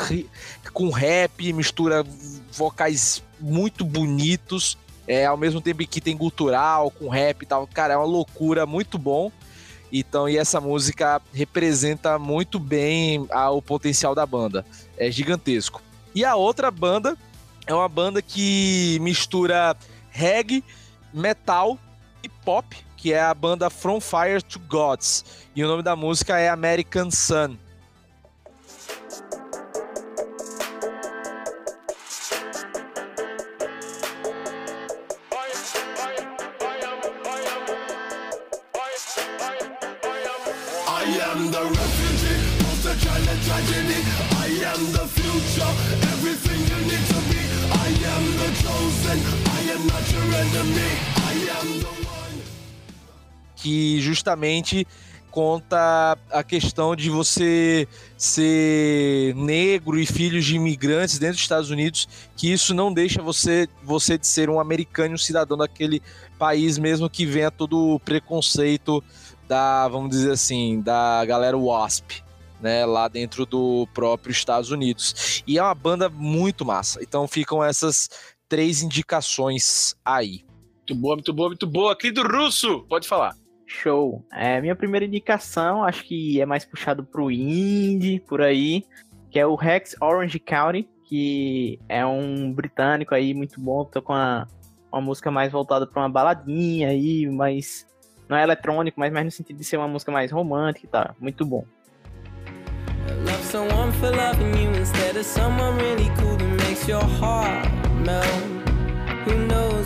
com 0.72 0.90
rap, 0.90 1.52
mistura 1.52 2.04
vocais 2.52 3.22
muito 3.40 3.84
bonitos, 3.84 4.78
é, 5.06 5.26
ao 5.26 5.36
mesmo 5.36 5.60
tempo 5.60 5.86
que 5.86 6.00
tem 6.00 6.16
gutural, 6.16 6.90
com 6.90 7.08
rap 7.08 7.42
e 7.42 7.46
tal. 7.46 7.66
Cara, 7.66 7.94
é 7.94 7.96
uma 7.96 8.06
loucura, 8.06 8.64
muito 8.66 8.98
bom. 8.98 9.30
Então, 9.92 10.28
e 10.28 10.36
essa 10.36 10.60
música 10.60 11.20
representa 11.32 12.18
muito 12.18 12.58
bem 12.58 13.26
a- 13.30 13.50
o 13.50 13.62
potencial 13.62 14.14
da 14.14 14.26
banda. 14.26 14.64
É 14.98 15.10
gigantesco. 15.10 15.82
E 16.14 16.24
a 16.24 16.34
outra 16.36 16.70
banda 16.70 17.16
é 17.66 17.72
uma 17.74 17.88
banda 17.88 18.20
que 18.20 18.98
mistura 19.00 19.76
reggae, 20.14 20.62
metal 21.12 21.76
e 22.22 22.28
pop, 22.28 22.76
que 22.96 23.12
é 23.12 23.20
a 23.20 23.34
banda 23.34 23.68
From 23.68 24.00
Fire 24.00 24.40
to 24.40 24.60
Gods. 24.60 25.24
E 25.54 25.64
o 25.64 25.66
nome 25.66 25.82
da 25.82 25.96
música 25.96 26.38
é 26.38 26.48
American 26.48 27.10
Sun. 27.10 27.58
Que 53.64 53.98
justamente 54.00 54.86
conta 55.30 56.18
a 56.30 56.44
questão 56.44 56.94
de 56.94 57.08
você 57.08 57.88
ser 58.16 59.34
negro 59.34 59.98
e 59.98 60.06
filho 60.06 60.40
de 60.40 60.54
imigrantes 60.54 61.18
dentro 61.18 61.34
dos 61.34 61.42
Estados 61.42 61.70
Unidos, 61.70 62.06
que 62.36 62.52
isso 62.52 62.72
não 62.74 62.92
deixa 62.92 63.22
você 63.22 63.66
você 63.82 64.16
de 64.16 64.26
ser 64.26 64.48
um 64.48 64.60
americano, 64.60 65.14
um 65.14 65.18
cidadão 65.18 65.56
daquele 65.56 66.02
país, 66.38 66.78
mesmo 66.78 67.08
que 67.08 67.26
venha 67.26 67.50
todo 67.50 67.94
o 67.94 67.98
preconceito 67.98 69.02
da, 69.48 69.88
vamos 69.88 70.10
dizer 70.10 70.32
assim, 70.32 70.80
da 70.82 71.24
galera 71.24 71.56
WASP, 71.56 72.22
né, 72.60 72.86
lá 72.86 73.08
dentro 73.08 73.44
do 73.44 73.88
próprio 73.92 74.30
Estados 74.30 74.70
Unidos. 74.70 75.42
E 75.46 75.58
é 75.58 75.62
uma 75.62 75.74
banda 75.74 76.08
muito 76.08 76.64
massa. 76.64 77.02
Então 77.02 77.26
ficam 77.26 77.64
essas 77.64 78.08
três 78.48 78.82
indicações 78.82 79.96
aí. 80.04 80.44
Muito 80.78 80.94
boa, 80.94 81.14
muito 81.16 81.32
boa, 81.32 81.48
muito 81.48 81.66
boa. 81.66 81.96
Querido 81.96 82.22
Russo, 82.22 82.84
pode 82.88 83.08
falar. 83.08 83.34
Show. 83.66 84.24
É, 84.32 84.60
minha 84.60 84.76
primeira 84.76 85.06
indicação, 85.06 85.82
acho 85.82 86.04
que 86.04 86.40
é 86.40 86.46
mais 86.46 86.64
puxado 86.64 87.04
pro 87.04 87.30
indie, 87.30 88.20
por 88.20 88.42
aí, 88.42 88.84
que 89.30 89.38
é 89.38 89.46
o 89.46 89.54
Rex 89.54 89.96
Orange 90.00 90.38
County, 90.38 90.88
que 91.04 91.78
é 91.88 92.04
um 92.04 92.52
britânico 92.52 93.14
aí 93.14 93.34
muito 93.34 93.60
bom, 93.60 93.84
tô 93.84 94.02
com 94.02 94.12
uma, 94.12 94.46
uma 94.92 95.00
música 95.00 95.30
mais 95.30 95.50
voltada 95.50 95.86
pra 95.86 96.02
uma 96.02 96.08
baladinha 96.08 96.88
aí, 96.88 97.26
mas 97.26 97.86
não 98.28 98.36
é 98.36 98.42
eletrônico, 98.42 99.00
mas 99.00 99.12
mais 99.12 99.24
no 99.24 99.30
sentido 99.30 99.56
de 99.56 99.64
ser 99.64 99.76
uma 99.76 99.88
música 99.88 100.12
mais 100.12 100.30
romântica 100.30 100.86
e 100.86 100.88
tal, 100.88 101.16
muito 101.18 101.44
bom. 101.44 101.64
Love 103.24 103.44
someone 103.44 103.92
for 103.92 104.10
loving 104.10 104.56
you 104.56 104.70
instead 104.70 105.16
of 105.16 105.24
someone 105.24 105.76
really 105.76 106.10
cool 106.18 106.36
that 106.36 106.56
makes 106.64 106.86
your 106.86 107.02
heart 107.02 107.68
melt. 107.94 108.42
Who 109.24 109.46
knows 109.46 109.83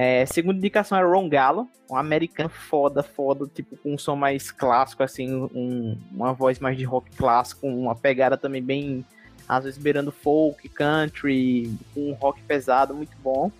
É, 0.00 0.24
segunda 0.26 0.58
indicação 0.58 0.96
é 0.96 1.02
Ron 1.02 1.28
Gallo, 1.28 1.68
um 1.90 1.96
americano 1.96 2.48
foda, 2.48 3.02
foda, 3.02 3.48
tipo, 3.52 3.76
com 3.78 3.94
um 3.94 3.98
som 3.98 4.14
mais 4.14 4.48
clássico, 4.52 5.02
assim, 5.02 5.28
um- 5.52 5.98
uma 6.12 6.32
voz 6.32 6.60
mais 6.60 6.78
de 6.78 6.84
rock 6.84 7.10
clássico, 7.16 7.66
uma 7.66 7.96
pegada 7.96 8.36
também 8.36 8.62
bem, 8.62 9.04
às 9.48 9.64
vezes 9.64 9.76
beirando 9.76 10.12
folk, 10.12 10.68
country, 10.68 11.76
um 11.96 12.12
rock 12.12 12.40
pesado, 12.42 12.94
muito 12.94 13.16
bom. 13.24 13.50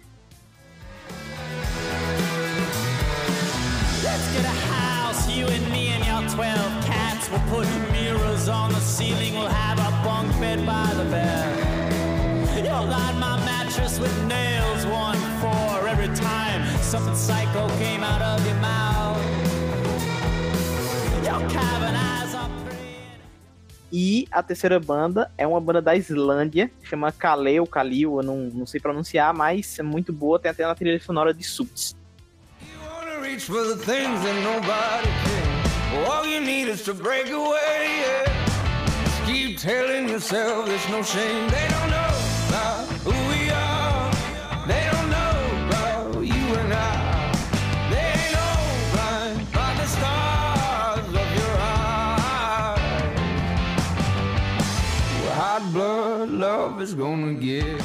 Let's 4.05 4.29
get 4.33 4.45
a 4.47 4.55
house, 4.71 5.27
you 5.29 5.45
and 5.45 5.69
me 5.73 5.89
and 5.91 6.05
your 6.07 6.23
12 6.37 6.87
cats. 6.87 7.29
We'll 7.31 7.41
put 7.51 7.67
mirrors 7.91 8.49
on 8.49 8.69
the 8.73 8.81
ceiling, 8.81 9.33
we'll 9.35 9.49
have 9.51 9.81
a 9.81 9.91
bunk 10.05 10.31
bed 10.39 10.61
by 10.65 10.95
the 10.95 11.05
bed. 11.11 12.65
You'll 12.65 12.87
line 12.87 13.19
my 13.19 13.39
mattress 13.79 13.99
with 13.99 14.27
nails, 14.27 14.85
one 14.87 15.19
for 15.41 15.89
every 15.89 16.09
time 16.15 16.65
something 16.83 17.15
psycho 17.15 17.69
came 17.79 18.03
out 18.03 18.21
of 18.23 18.45
your 18.47 18.57
mouth. 18.57 19.17
Your 21.25 21.49
cavern 21.49 21.95
eyes 21.95 22.35
are. 22.35 22.51
E 23.91 24.27
a 24.31 24.43
terceira 24.43 24.79
banda 24.79 25.31
é 25.39 25.47
uma 25.47 25.61
banda 25.61 25.81
da 25.81 25.97
Islândia, 25.97 26.71
chama 26.83 27.11
Kaleo, 27.13 27.67
Kalil, 27.67 28.19
eu 28.19 28.23
não, 28.23 28.37
não 28.53 28.67
sei 28.67 28.81
pronunciar, 28.81 29.33
mas 29.33 29.79
é 29.79 29.83
muito 29.83 30.13
boa, 30.13 30.39
tem 30.39 30.51
até 30.51 30.67
na 30.67 30.75
trilha 30.75 31.01
sonora 31.01 31.33
de 31.33 31.43
Suits. 31.43 31.97
wanna 41.71 42.08
is 56.83 56.95
gonna 56.95 57.33
get 57.41 57.65
you. 57.65 57.79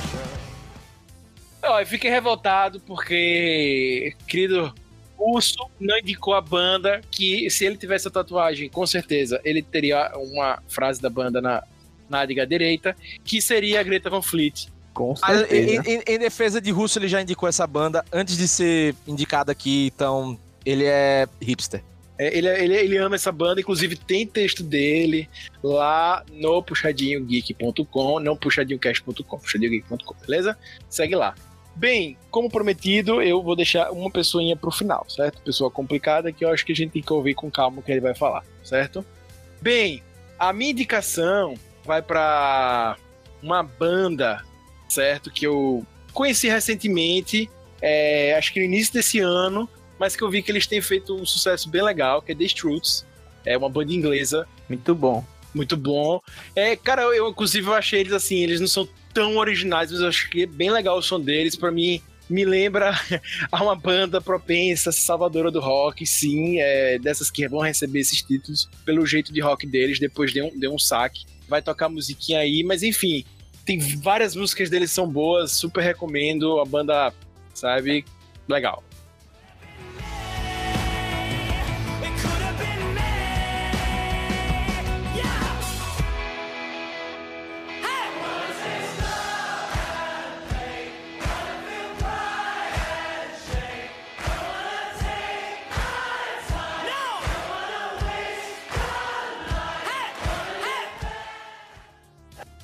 Eu 1.63 1.85
fiquei 1.85 2.09
revoltado 2.11 2.79
porque, 2.81 4.13
querido 4.27 4.73
Urso 5.17 5.55
não 5.79 5.97
indicou 5.99 6.33
a 6.33 6.41
banda 6.41 7.01
que, 7.09 7.49
se 7.49 7.65
ele 7.65 7.77
tivesse 7.77 8.07
a 8.07 8.11
tatuagem, 8.11 8.67
com 8.69 8.85
certeza, 8.85 9.39
ele 9.45 9.61
teria 9.61 10.11
uma 10.17 10.61
frase 10.67 11.01
da 11.01 11.09
banda 11.09 11.39
na 11.41 11.63
nádega 12.09 12.45
direita, 12.45 12.95
que 13.23 13.41
seria 13.41 13.79
a 13.79 13.83
Greta 13.83 14.09
Van 14.09 14.21
Fleet. 14.21 14.67
Com 14.93 15.13
em, 15.13 15.15
certeza. 15.15 15.89
em- 15.89 16.03
em 16.05 16.19
defesa 16.19 16.59
de 16.59 16.69
Russo, 16.71 16.99
ele 16.99 17.07
já 17.07 17.21
indicou 17.21 17.47
essa 17.47 17.65
banda 17.65 18.03
antes 18.11 18.35
de 18.37 18.47
ser 18.47 18.93
indicado 19.07 19.49
aqui, 19.49 19.91
então 19.95 20.37
ele 20.65 20.83
é 20.85 21.27
hipster. 21.41 21.81
É, 22.17 22.37
ele, 22.37 22.47
ele, 22.47 22.75
ele 22.75 22.97
ama 22.97 23.15
essa 23.15 23.31
banda, 23.31 23.59
inclusive 23.59 23.95
tem 23.95 24.25
texto 24.25 24.63
dele 24.63 25.27
lá 25.63 26.23
no 26.31 26.61
puxadinhogeek.com, 26.61 28.19
não 28.19 28.35
puxadinhocast.com, 28.35 29.37
puxadinhogeek.com, 29.39 30.15
beleza? 30.25 30.57
Segue 30.89 31.15
lá. 31.15 31.33
Bem, 31.75 32.15
como 32.29 32.51
prometido, 32.51 33.19
eu 33.21 33.41
vou 33.41 33.55
deixar 33.55 33.91
uma 33.91 34.11
pessoinha 34.11 34.55
pro 34.55 34.69
final, 34.69 35.05
certo? 35.09 35.41
Pessoa 35.41 35.71
complicada 35.71 36.31
que 36.31 36.45
eu 36.45 36.49
acho 36.49 36.63
que 36.63 36.71
a 36.71 36.75
gente 36.75 36.91
tem 36.91 37.01
que 37.01 37.11
ouvir 37.11 37.33
com 37.33 37.49
calma 37.49 37.79
o 37.79 37.81
que 37.81 37.91
ele 37.91 38.01
vai 38.01 38.13
falar, 38.13 38.43
certo? 38.63 39.03
Bem, 39.59 40.03
a 40.37 40.53
minha 40.53 40.69
indicação 40.69 41.55
vai 41.83 42.01
pra 42.01 42.95
uma 43.41 43.63
banda, 43.63 44.43
certo? 44.87 45.31
Que 45.31 45.47
eu 45.47 45.83
conheci 46.13 46.47
recentemente, 46.47 47.49
é, 47.81 48.35
acho 48.37 48.53
que 48.53 48.59
no 48.59 48.65
início 48.65 48.93
desse 48.93 49.19
ano, 49.19 49.67
mas 49.99 50.15
que 50.15 50.23
eu 50.23 50.29
vi 50.29 50.41
que 50.41 50.51
eles 50.51 50.67
têm 50.67 50.81
feito 50.81 51.15
um 51.15 51.25
sucesso 51.25 51.69
bem 51.69 51.81
legal, 51.81 52.21
que 52.21 52.31
é 52.31 52.35
The 52.35 52.43
Stroots. 52.45 53.05
É 53.45 53.57
uma 53.57 53.69
banda 53.69 53.91
inglesa, 53.93 54.47
Muito 54.69 54.95
bom. 54.95 55.23
muito 55.53 55.75
bom. 55.75 56.21
É, 56.55 56.75
cara, 56.75 57.03
eu, 57.03 57.29
inclusive 57.29 57.67
eu 57.67 57.73
achei 57.73 57.99
eles 57.99 58.13
assim, 58.13 58.37
eles 58.37 58.59
não 58.59 58.67
são 58.67 58.87
tão 59.13 59.37
originais, 59.37 59.91
mas 59.91 60.01
eu 60.01 60.07
acho 60.07 60.29
que 60.29 60.43
é 60.43 60.45
bem 60.45 60.71
legal 60.71 60.97
o 60.97 61.01
som 61.01 61.19
deles. 61.19 61.55
Pra 61.55 61.71
mim, 61.71 62.01
me 62.29 62.45
lembra 62.45 62.93
a 63.51 63.63
uma 63.63 63.75
banda 63.75 64.21
propensa, 64.21 64.91
salvadora 64.91 65.51
do 65.51 65.59
rock, 65.59 66.05
sim, 66.05 66.59
é, 66.59 66.97
dessas 66.97 67.29
que 67.29 67.47
vão 67.47 67.59
receber 67.59 67.99
esses 67.99 68.21
títulos 68.21 68.69
pelo 68.85 69.05
jeito 69.05 69.31
de 69.33 69.41
rock 69.41 69.67
deles, 69.67 69.99
depois 69.99 70.33
deu 70.33 70.47
um, 70.47 70.57
deu 70.57 70.73
um 70.73 70.79
saque. 70.79 71.25
Vai 71.47 71.61
tocar 71.61 71.89
musiquinha 71.89 72.39
aí, 72.39 72.63
mas 72.63 72.81
enfim, 72.81 73.25
tem 73.65 73.77
várias 73.97 74.35
músicas 74.35 74.69
deles 74.69 74.89
que 74.89 74.95
são 74.95 75.07
boas, 75.07 75.51
super 75.51 75.83
recomendo. 75.83 76.59
A 76.59 76.65
banda, 76.65 77.13
sabe, 77.53 78.05
legal. 78.47 78.83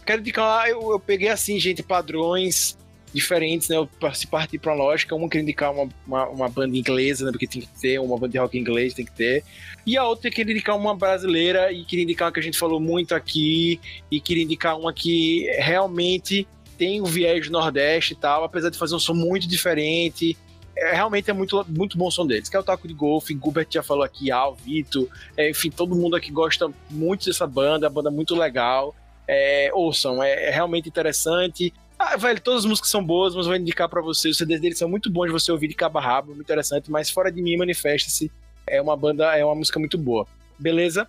Quero 0.09 0.21
indicar, 0.21 0.67
eu, 0.67 0.89
eu 0.89 0.99
peguei 0.99 1.29
assim, 1.29 1.59
gente, 1.59 1.83
padrões 1.83 2.75
diferentes, 3.13 3.69
né? 3.69 3.75
Se 4.15 4.25
partir 4.25 4.57
pra 4.57 4.73
lógica, 4.73 5.13
uma 5.13 5.29
queria 5.29 5.43
indicar 5.43 5.71
uma, 5.71 5.87
uma, 6.07 6.27
uma 6.29 6.49
banda 6.49 6.75
inglesa, 6.75 7.25
né? 7.25 7.31
Porque 7.31 7.45
tem 7.45 7.61
que 7.61 7.67
ter, 7.79 7.99
uma 7.99 8.17
banda 8.17 8.31
de 8.31 8.39
rock 8.39 8.57
inglês 8.57 8.95
tem 8.95 9.05
que 9.05 9.11
ter. 9.11 9.43
E 9.85 9.95
a 9.95 10.07
outra 10.07 10.27
eu 10.27 10.31
queria 10.31 10.51
indicar 10.51 10.75
uma 10.75 10.95
brasileira 10.95 11.71
e 11.71 11.85
queria 11.85 12.05
indicar 12.05 12.25
uma 12.25 12.31
que 12.31 12.39
a 12.39 12.41
gente 12.41 12.57
falou 12.57 12.79
muito 12.79 13.13
aqui 13.13 13.79
e 14.09 14.19
queria 14.19 14.43
indicar 14.43 14.79
uma 14.79 14.91
que 14.91 15.45
realmente 15.59 16.47
tem 16.75 17.01
o 17.01 17.05
viés 17.05 17.45
do 17.45 17.51
Nordeste 17.51 18.13
e 18.13 18.15
tal, 18.15 18.43
apesar 18.43 18.71
de 18.71 18.79
fazer 18.79 18.95
um 18.95 18.99
som 18.99 19.13
muito 19.13 19.47
diferente. 19.47 20.35
É, 20.75 20.95
realmente 20.95 21.29
é 21.29 21.33
muito, 21.33 21.63
muito 21.69 21.99
bom 21.99 22.07
o 22.07 22.11
som 22.11 22.25
deles, 22.25 22.49
que 22.49 22.57
é 22.57 22.59
o 22.59 22.63
Taco 22.63 22.87
de 22.87 22.95
Golfe, 22.95 23.37
Gilbert 23.39 23.67
já 23.69 23.83
falou 23.83 24.03
aqui, 24.03 24.31
Al, 24.31 24.55
Vitor, 24.55 25.07
é, 25.37 25.51
enfim, 25.51 25.69
todo 25.69 25.95
mundo 25.95 26.15
aqui 26.15 26.31
gosta 26.31 26.67
muito 26.89 27.25
dessa 27.25 27.45
banda, 27.45 27.85
é 27.85 27.87
uma 27.89 27.93
banda 27.93 28.09
muito 28.09 28.33
legal. 28.33 28.95
É, 29.31 29.69
ouçam, 29.73 30.23
é, 30.23 30.45
é 30.45 30.49
realmente 30.49 30.89
interessante. 30.89 31.71
Ah, 31.99 32.17
velho, 32.17 32.41
todas 32.41 32.61
as 32.61 32.65
músicas 32.65 32.89
são 32.89 33.03
boas, 33.03 33.35
mas 33.35 33.45
vou 33.45 33.55
indicar 33.55 33.87
pra 33.87 34.01
você. 34.01 34.29
Os 34.29 34.37
CDs 34.39 34.59
deles 34.59 34.77
são 34.79 34.89
muito 34.89 35.07
bons 35.11 35.27
de 35.27 35.31
você 35.31 35.51
ouvir 35.51 35.67
de 35.67 35.75
cabo 35.75 35.99
a 35.99 36.01
rabo, 36.01 36.29
muito 36.29 36.41
interessante, 36.41 36.89
mas 36.89 37.11
fora 37.11 37.31
de 37.31 37.39
mim, 37.39 37.55
manifesta-se. 37.55 38.31
É 38.65 38.81
uma 38.81 38.97
banda, 38.97 39.37
é 39.37 39.45
uma 39.45 39.53
música 39.53 39.79
muito 39.79 39.99
boa. 39.99 40.25
Beleza? 40.57 41.07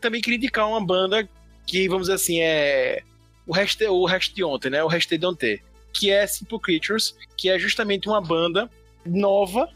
Também 0.00 0.20
queria 0.20 0.36
indicar 0.36 0.68
uma 0.68 0.84
banda 0.84 1.28
que, 1.66 1.88
vamos 1.88 2.04
dizer 2.04 2.14
assim, 2.14 2.40
é 2.40 3.02
o 3.46 3.52
resto, 3.52 3.84
o 3.84 4.06
resto 4.06 4.34
de 4.34 4.44
ontem, 4.44 4.70
né? 4.70 4.82
O 4.84 4.88
resto 4.88 5.16
de 5.16 5.26
ontem. 5.26 5.60
Que 5.92 6.10
é 6.10 6.26
Simple 6.26 6.60
Creatures, 6.60 7.16
que 7.36 7.48
é 7.48 7.58
justamente 7.58 8.08
uma 8.08 8.20
banda 8.20 8.70
nova, 9.04 9.68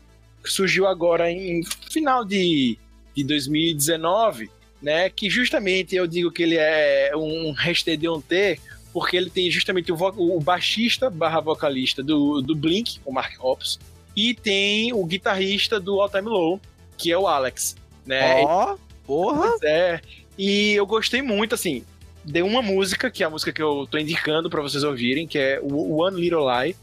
que 0.43 0.51
surgiu 0.51 0.87
agora 0.87 1.31
em 1.31 1.63
final 1.91 2.25
de, 2.25 2.79
de 3.17 3.25
2019, 3.25 4.49
né? 4.81 5.11
Que 5.11 5.29
justamente 5.29 5.97
eu 5.97 6.07
digo 6.07 6.31
que 6.31 6.45
ele 6.45 6.57
é 6.57 7.11
um 7.17 7.53
Rested 7.53 8.07
on 8.07 8.21
T, 8.21 8.61
porque 8.93 9.17
ele 9.17 9.29
tem 9.29 9.51
justamente 9.51 9.91
o, 9.91 9.97
o 9.97 10.41
baixista 10.41 11.11
barra 11.11 11.41
vocalista 11.41 12.01
do, 12.01 12.41
do 12.41 12.55
Blink, 12.55 13.01
o 13.05 13.13
Mark 13.13 13.35
Hoppus, 13.43 13.81
e 14.15 14.35
tem 14.35 14.93
o 14.93 15.05
guitarrista 15.05 15.81
do 15.81 16.01
All 16.01 16.09
Time 16.09 16.29
Low, 16.29 16.61
que 16.97 17.11
é 17.11 17.19
o 17.19 17.27
Alex, 17.27 17.75
né? 18.07 18.41
Ó, 18.45 18.77
porra. 19.07 19.49
Pois 19.51 19.63
é. 19.63 20.01
E 20.37 20.73
eu 20.73 20.87
gostei 20.87 21.23
muito, 21.23 21.55
assim, 21.55 21.85
de 22.25 22.43
uma 22.43 22.63
música, 22.63 23.11
que 23.11 23.23
é 23.23 23.27
a 23.27 23.31
música 23.31 23.53
que 23.53 23.63
eu 23.63 23.87
tô 23.91 23.99
indicando 23.99 24.51
pra 24.51 24.63
vocês 24.63 24.83
ouvirem, 24.83 25.27
que 25.27 25.39
é 25.39 25.61
One 25.63 26.21
Little 26.21 26.47
Lie. 26.49 26.77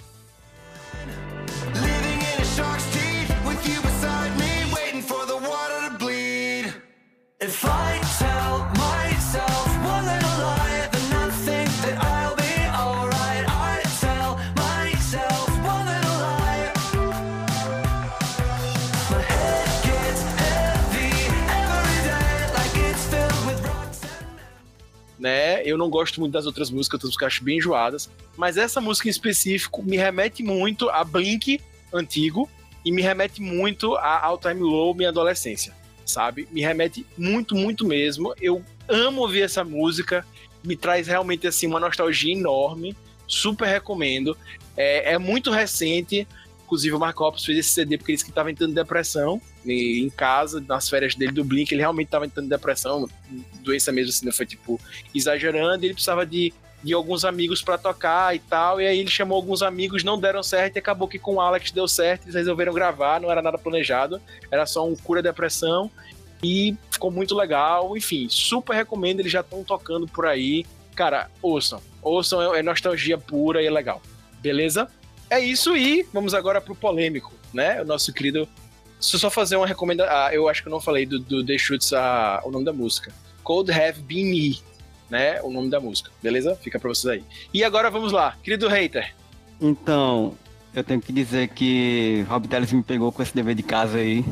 Eu 25.71 25.77
não 25.77 25.89
gosto 25.89 26.19
muito 26.19 26.33
das 26.33 26.45
outras 26.45 26.69
músicas, 26.69 26.95
outras 26.95 27.09
músicas 27.09 27.23
eu 27.23 27.27
acho 27.27 27.43
bem 27.43 27.57
enjoadas. 27.57 28.09
Mas 28.37 28.57
essa 28.57 28.81
música 28.81 29.07
em 29.07 29.11
específico 29.11 29.83
me 29.83 29.97
remete 29.97 30.43
muito 30.43 30.89
a 30.89 31.03
Blink 31.03 31.59
antigo 31.93 32.49
e 32.83 32.91
me 32.91 33.01
remete 33.01 33.41
muito 33.41 33.95
a 33.95 34.25
All 34.25 34.37
Time 34.37 34.61
Low, 34.61 34.93
minha 34.93 35.09
adolescência, 35.09 35.73
sabe? 36.05 36.47
Me 36.51 36.61
remete 36.61 37.05
muito, 37.17 37.55
muito 37.55 37.85
mesmo. 37.85 38.33
Eu 38.41 38.63
amo 38.87 39.21
ouvir 39.21 39.41
essa 39.41 39.63
música, 39.63 40.25
me 40.63 40.75
traz 40.75 41.07
realmente 41.07 41.47
assim 41.47 41.67
uma 41.67 41.79
nostalgia 41.79 42.33
enorme. 42.33 42.95
Super 43.27 43.67
recomendo. 43.67 44.37
É, 44.75 45.13
é 45.13 45.17
muito 45.17 45.51
recente. 45.51 46.27
Inclusive, 46.65 46.95
o 46.95 46.99
Mark 46.99 47.19
Hoppus 47.19 47.45
fez 47.45 47.57
esse 47.59 47.69
CD 47.69 47.97
porque 47.97 48.11
ele 48.11 48.15
disse 48.17 48.25
que 48.25 48.31
estava 48.31 48.51
entrando 48.51 48.73
depressão 48.73 49.41
em 49.65 50.09
casa, 50.09 50.63
nas 50.67 50.89
férias 50.89 51.15
dele 51.15 51.31
do 51.31 51.43
Blink, 51.43 51.71
ele 51.71 51.81
realmente 51.81 52.07
estava 52.07 52.25
entrando 52.25 52.45
em 52.45 52.49
depressão, 52.49 53.07
doença 53.61 53.91
mesmo 53.91 54.09
assim, 54.09 54.25
não 54.25 54.33
foi 54.33 54.45
tipo 54.45 54.79
exagerando, 55.13 55.85
ele 55.85 55.93
precisava 55.93 56.25
de, 56.25 56.51
de 56.83 56.93
alguns 56.93 57.23
amigos 57.23 57.61
pra 57.61 57.77
tocar 57.77 58.35
e 58.35 58.39
tal, 58.39 58.81
e 58.81 58.87
aí 58.87 58.99
ele 58.99 59.09
chamou 59.09 59.35
alguns 59.35 59.61
amigos, 59.61 60.03
não 60.03 60.19
deram 60.19 60.41
certo, 60.41 60.75
e 60.75 60.79
acabou 60.79 61.07
que 61.07 61.19
com 61.19 61.35
o 61.35 61.41
Alex 61.41 61.71
deu 61.71 61.87
certo, 61.87 62.23
eles 62.23 62.35
resolveram 62.35 62.73
gravar, 62.73 63.21
não 63.21 63.31
era 63.31 63.41
nada 63.41 63.57
planejado, 63.57 64.19
era 64.49 64.65
só 64.65 64.87
um 64.87 64.95
cura 64.95 65.21
depressão, 65.21 65.91
e 66.43 66.75
ficou 66.89 67.11
muito 67.11 67.35
legal, 67.35 67.95
enfim, 67.95 68.27
super 68.29 68.75
recomendo, 68.75 69.19
eles 69.19 69.31
já 69.31 69.41
estão 69.41 69.63
tocando 69.63 70.07
por 70.07 70.25
aí, 70.25 70.65
cara, 70.95 71.29
ouçam, 71.41 71.79
ouçam, 72.01 72.55
é 72.55 72.59
é 72.59 72.63
nostalgia 72.63 73.17
pura 73.17 73.61
e 73.61 73.67
é 73.67 73.71
legal, 73.71 74.01
beleza? 74.39 74.87
É 75.29 75.39
isso 75.39 75.77
e 75.77 76.03
vamos 76.11 76.33
agora 76.33 76.59
pro 76.59 76.73
polêmico, 76.73 77.31
né, 77.53 77.79
o 77.79 77.85
nosso 77.85 78.11
querido... 78.11 78.49
Deixa 79.01 79.15
eu 79.15 79.19
só 79.19 79.31
fazer 79.31 79.55
uma 79.55 79.65
recomendação. 79.65 80.15
Ah, 80.15 80.29
eu 80.31 80.47
acho 80.47 80.61
que 80.61 80.67
eu 80.67 80.71
não 80.71 80.79
falei 80.79 81.07
do, 81.07 81.19
do 81.19 81.43
The 81.43 81.57
Shoots 81.57 81.91
a, 81.91 82.39
o 82.45 82.51
nome 82.51 82.63
da 82.63 82.71
música. 82.71 83.11
Cold 83.43 83.71
Have 83.71 83.99
Been 84.03 84.25
Me, 84.25 84.59
né? 85.09 85.41
O 85.41 85.51
nome 85.51 85.71
da 85.71 85.79
música, 85.79 86.11
beleza? 86.21 86.55
Fica 86.55 86.79
pra 86.79 86.87
vocês 86.87 87.11
aí. 87.11 87.23
E 87.51 87.63
agora 87.63 87.89
vamos 87.89 88.11
lá, 88.11 88.37
querido 88.43 88.67
hater. 88.67 89.15
Então, 89.59 90.35
eu 90.73 90.83
tenho 90.83 91.01
que 91.01 91.11
dizer 91.11 91.47
que 91.49 92.23
Rob 92.29 92.47
Teles 92.47 92.71
me 92.71 92.83
pegou 92.83 93.11
com 93.11 93.23
esse 93.23 93.33
dever 93.33 93.55
de 93.55 93.63
casa 93.63 93.97
aí. 93.97 94.23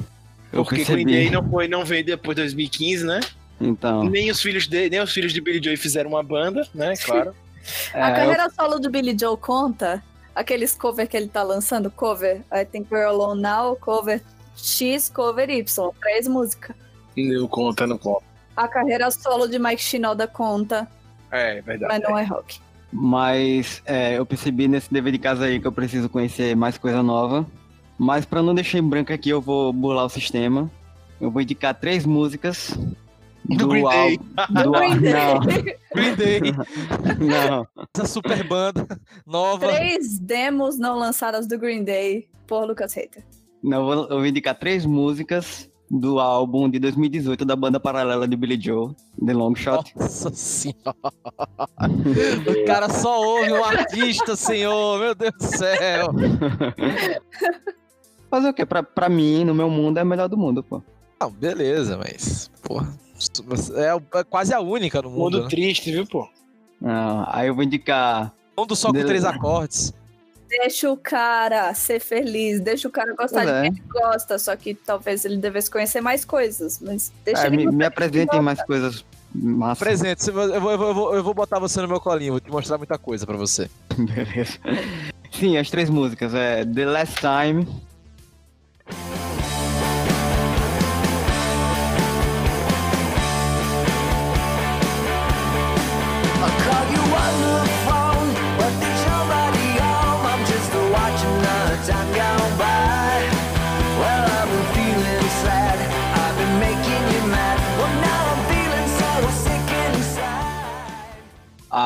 Eu 0.53 0.63
Porque 0.63 0.77
percebi. 0.77 1.03
Green 1.03 1.15
Day 1.15 1.29
não 1.31 1.49
foi, 1.49 1.67
não 1.67 1.83
veio 1.83 2.05
depois 2.05 2.35
de 2.35 2.43
2015, 2.43 3.05
né? 3.05 3.19
Então, 3.59 4.03
Nem 4.03 4.29
os 4.29 4.39
filhos 4.39 4.67
de, 4.67 4.89
nem 4.89 5.01
os 5.01 5.11
filhos 5.11 5.33
de 5.33 5.41
Billy 5.41 5.61
Joy 5.63 5.77
fizeram 5.77 6.11
uma 6.11 6.23
banda, 6.23 6.67
né? 6.73 6.93
Claro. 7.03 7.35
A 7.93 8.09
é, 8.11 8.15
carreira 8.15 8.49
solo 8.51 8.79
do 8.79 8.89
Billy 8.89 9.15
Joe 9.19 9.35
conta? 9.35 10.01
Aqueles 10.33 10.73
cover 10.75 11.07
que 11.07 11.17
ele 11.17 11.27
tá 11.27 11.43
lançando? 11.43 11.91
Cover 11.91 12.41
I 12.51 12.63
Think 12.63 12.87
We're 12.91 13.07
Alone 13.07 13.41
Now, 13.41 13.75
cover 13.75 14.21
X, 14.55 15.09
cover 15.09 15.49
Y. 15.49 15.91
Três 16.01 16.27
músicas. 16.27 16.75
Não 17.15 17.47
conta, 17.47 17.85
não 17.87 17.97
conta. 17.97 18.23
A 18.55 18.67
carreira 18.67 19.09
solo 19.11 19.47
de 19.47 19.57
Mike 19.59 19.81
Shinoda 19.81 20.27
conta, 20.27 20.87
É, 21.31 21.61
verdade. 21.61 21.93
mas 21.93 22.03
não 22.09 22.17
é 22.17 22.23
rock. 22.23 22.59
mas 22.91 23.81
é, 23.85 24.17
eu 24.17 24.25
percebi 24.25 24.67
nesse 24.67 24.91
dever 24.91 25.11
de 25.13 25.19
casa 25.19 25.45
aí 25.45 25.59
que 25.59 25.67
eu 25.67 25.71
preciso 25.71 26.09
conhecer 26.09 26.55
mais 26.55 26.77
coisa 26.77 27.01
nova. 27.03 27.45
Mas 27.97 28.25
pra 28.25 28.41
não 28.41 28.55
deixar 28.55 28.77
em 28.79 28.83
branco 28.83 29.11
aqui, 29.13 29.29
eu 29.29 29.41
vou 29.41 29.71
burlar 29.73 30.05
o 30.05 30.09
sistema. 30.09 30.69
Eu 31.19 31.29
vou 31.29 31.41
indicar 31.41 31.73
três 31.73 32.05
músicas 32.05 32.69
Do 33.45 33.67
Green 33.67 33.83
Day. 33.83 34.17
do 34.63 34.71
Green 34.71 34.99
Day. 35.01 35.13
álbum- 35.13 35.47
Green 35.93 36.15
Day, 36.15 36.39
Não, 37.19 37.67
não. 37.67 37.67
essa 37.93 38.07
super 38.07 38.41
banda 38.47 38.87
nova. 39.25 39.67
Três 39.67 40.17
demos 40.19 40.77
não 40.77 40.97
lançadas 40.97 41.45
do 41.47 41.57
Green 41.57 41.83
Day 41.83 42.27
por 42.47 42.65
Lucas 42.65 42.93
Hater. 42.93 43.23
Não, 43.63 43.79
eu 43.79 43.85
vou, 43.85 44.07
eu 44.09 44.17
vou 44.17 44.25
indicar 44.25 44.57
três 44.57 44.85
músicas 44.85 45.69
do 45.91 46.19
álbum 46.19 46.69
de 46.69 46.77
2018 46.79 47.43
da 47.43 47.55
banda 47.55 47.79
paralela 47.79 48.27
de 48.27 48.35
Billy 48.35 48.59
Joe, 48.61 48.93
The 49.25 49.33
Long 49.33 49.55
Shot. 49.55 49.91
Nossa 49.95 50.29
senhora. 50.31 50.95
O 52.47 52.65
cara 52.65 52.89
só 52.89 53.19
ouve 53.21 53.51
um 53.51 53.63
artista, 53.63 54.35
senhor. 54.35 54.99
Meu 54.99 55.15
Deus 55.15 55.33
do 55.39 55.43
céu. 55.57 56.09
Fazer 58.29 58.49
o 58.49 58.53
quê? 58.53 58.65
Pra, 58.65 58.83
pra 58.83 59.09
mim, 59.09 59.43
no 59.43 59.55
meu 59.55 59.69
mundo, 59.69 59.97
é 59.97 60.01
a 60.01 60.05
melhor 60.05 60.29
do 60.29 60.37
mundo, 60.37 60.63
pô. 60.63 60.81
Não, 61.19 61.31
beleza, 61.31 61.97
mas. 61.97 62.51
Porra. 62.61 62.87
É, 63.75 64.19
é 64.19 64.23
quase 64.23 64.53
a 64.53 64.59
única 64.61 65.01
no 65.01 65.09
mundo. 65.09 65.19
Mundo 65.23 65.41
Né? 65.43 65.49
triste, 65.49 65.91
viu, 65.91 66.05
pô? 66.05 66.27
Ah, 66.83 67.27
aí 67.39 67.47
eu 67.47 67.55
vou 67.55 67.63
indicar. 67.63 68.31
Mundo 68.57 68.75
só 68.75 68.87
com 68.93 69.03
três 69.03 69.25
acordes. 69.25 69.93
Deixa 70.49 70.91
o 70.91 70.97
cara 70.97 71.71
ser 71.75 71.99
feliz, 71.99 72.59
deixa 72.59 72.87
o 72.87 72.91
cara 72.91 73.13
gostar 73.13 73.43
Pois 73.43 73.45
de 73.45 73.51
é. 73.51 73.61
quem 73.61 73.69
ele 73.69 73.83
gosta, 73.87 74.39
só 74.39 74.55
que 74.55 74.73
talvez 74.73 75.23
ele 75.23 75.37
devesse 75.37 75.69
conhecer 75.69 76.01
mais 76.01 76.25
coisas, 76.25 76.79
mas 76.81 77.11
deixa 77.23 77.43
É, 77.43 77.47
ele 77.47 77.57
me, 77.57 77.67
me 77.67 77.85
apresentem 77.85 78.41
mais 78.41 78.59
coisas 78.63 79.05
massas. 79.33 79.77
Presente, 79.77 80.27
eu 80.27 80.33
vou, 80.33 80.71
eu, 80.71 80.77
vou, 80.93 81.15
eu, 81.15 81.23
vou, 81.23 81.33
botar 81.35 81.59
você 81.59 81.79
no 81.81 81.87
meu 81.87 81.99
colinho, 81.99 82.33
vou 82.33 82.39
te 82.39 82.49
mostrar 82.49 82.79
muita 82.79 82.97
coisa 82.97 83.27
pra 83.27 83.37
você. 83.37 83.69
Beleza. 83.95 84.57
Sim, 85.31 85.55
as 85.55 85.69
três 85.69 85.87
músicas 85.87 86.33
é 86.33 86.65
The 86.65 86.85
Last 86.85 87.15
Time, 87.17 87.67
I'll 96.41 96.49
call 96.63 96.91
you 96.91 97.63
on 97.63 97.68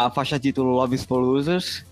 a 0.06 0.10
faixa 0.10 0.40
título 0.40 0.76
Love 0.76 0.96
is 0.96 1.06
for 1.06 1.22
Losers, 1.22 1.86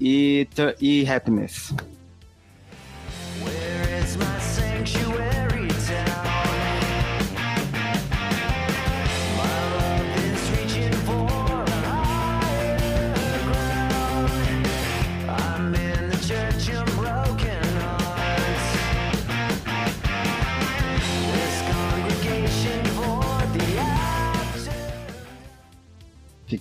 e, 0.00 0.46
e 0.80 1.04
Happiness. 1.04 1.74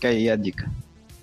Fica 0.02 0.08
aí 0.08 0.32
a 0.32 0.36
dica. 0.36 0.68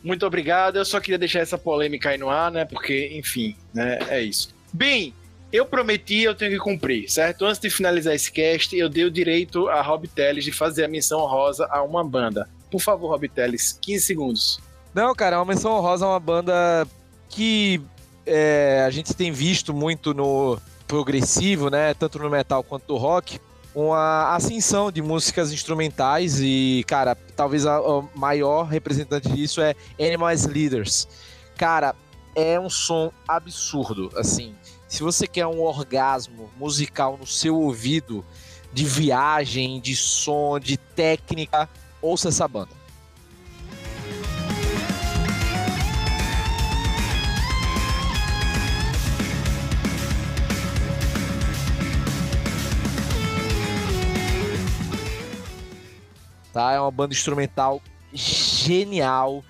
Muito 0.05 0.25
obrigado. 0.25 0.77
Eu 0.77 0.85
só 0.85 1.01
queria 1.01 1.19
deixar 1.19 1.41
essa 1.41 1.59
polêmica 1.59 2.11
aí 2.11 2.19
no 2.19 2.31
ar, 2.31 2.49
né? 2.53 2.65
Porque, 2.65 3.11
enfim, 3.13 3.57
né? 3.75 3.99
É 4.09 4.23
isso. 4.23 4.55
Bem, 4.73 5.13
eu 5.53 5.67
prometi, 5.67 6.21
eu 6.21 6.33
tenho 6.33 6.53
que 6.53 6.59
cumprir, 6.59 7.11
certo? 7.11 7.45
Antes 7.45 7.61
de 7.61 7.69
finalizar 7.71 8.15
esse 8.15 8.31
cast, 8.31 8.77
eu 8.77 8.89
dei 8.89 9.05
o 9.05 9.11
direito 9.11 9.69
a 9.69 9.83
Rob 9.83 10.07
Teles 10.07 10.45
de 10.45 10.53
fazer 10.53 10.85
a 10.85 10.89
menção 10.89 11.19
honrosa 11.19 11.67
a 11.69 11.83
uma 11.83 12.05
banda. 12.05 12.49
Por 12.71 12.81
favor, 12.81 13.09
Rob 13.09 13.29
Teles, 13.29 13.77
15 13.83 14.05
segundos. 14.05 14.61
Não, 14.95 15.13
cara, 15.13 15.35
é 15.35 15.39
uma 15.41 15.47
menção 15.47 15.73
honrosa 15.73 16.07
a 16.07 16.11
uma 16.11 16.21
banda 16.21 16.87
que 17.29 17.81
é, 18.25 18.85
a 18.87 18.91
gente 18.91 19.13
tem 19.13 19.33
visto 19.33 19.75
muito 19.75 20.15
no 20.15 20.57
progressivo, 20.87 21.69
né? 21.69 21.95
Tanto 21.95 22.21
no 22.21 22.31
metal 22.31 22.63
quanto 22.63 22.93
no 22.93 22.97
rock, 22.97 23.41
uma 23.79 24.35
ascensão 24.35 24.91
de 24.91 25.01
músicas 25.01 25.53
instrumentais 25.53 26.41
e, 26.41 26.85
cara, 26.89 27.15
talvez 27.15 27.65
a, 27.65 27.77
a 27.77 28.03
maior 28.13 28.65
representante 28.65 29.29
disso 29.29 29.61
é 29.61 29.75
Animals 30.01 30.47
Leaders. 30.47 31.07
Cara, 31.57 31.95
é 32.35 32.59
um 32.59 32.69
som 32.69 33.13
absurdo, 33.27 34.11
assim. 34.17 34.53
Se 34.89 35.03
você 35.03 35.29
quer 35.29 35.47
um 35.47 35.61
orgasmo 35.61 36.51
musical 36.57 37.17
no 37.17 37.27
seu 37.27 37.57
ouvido, 37.57 38.25
de 38.73 38.85
viagem, 38.85 39.81
de 39.81 39.95
som, 39.95 40.59
de 40.59 40.77
técnica, 40.77 41.69
ouça 42.03 42.31
essa 42.31 42.49
banda. 42.49 42.78
Tá? 56.59 56.73
É 56.73 56.81
uma 56.81 56.91
banda 56.91 57.15
instrumental 57.15 57.81
genial 58.13 59.45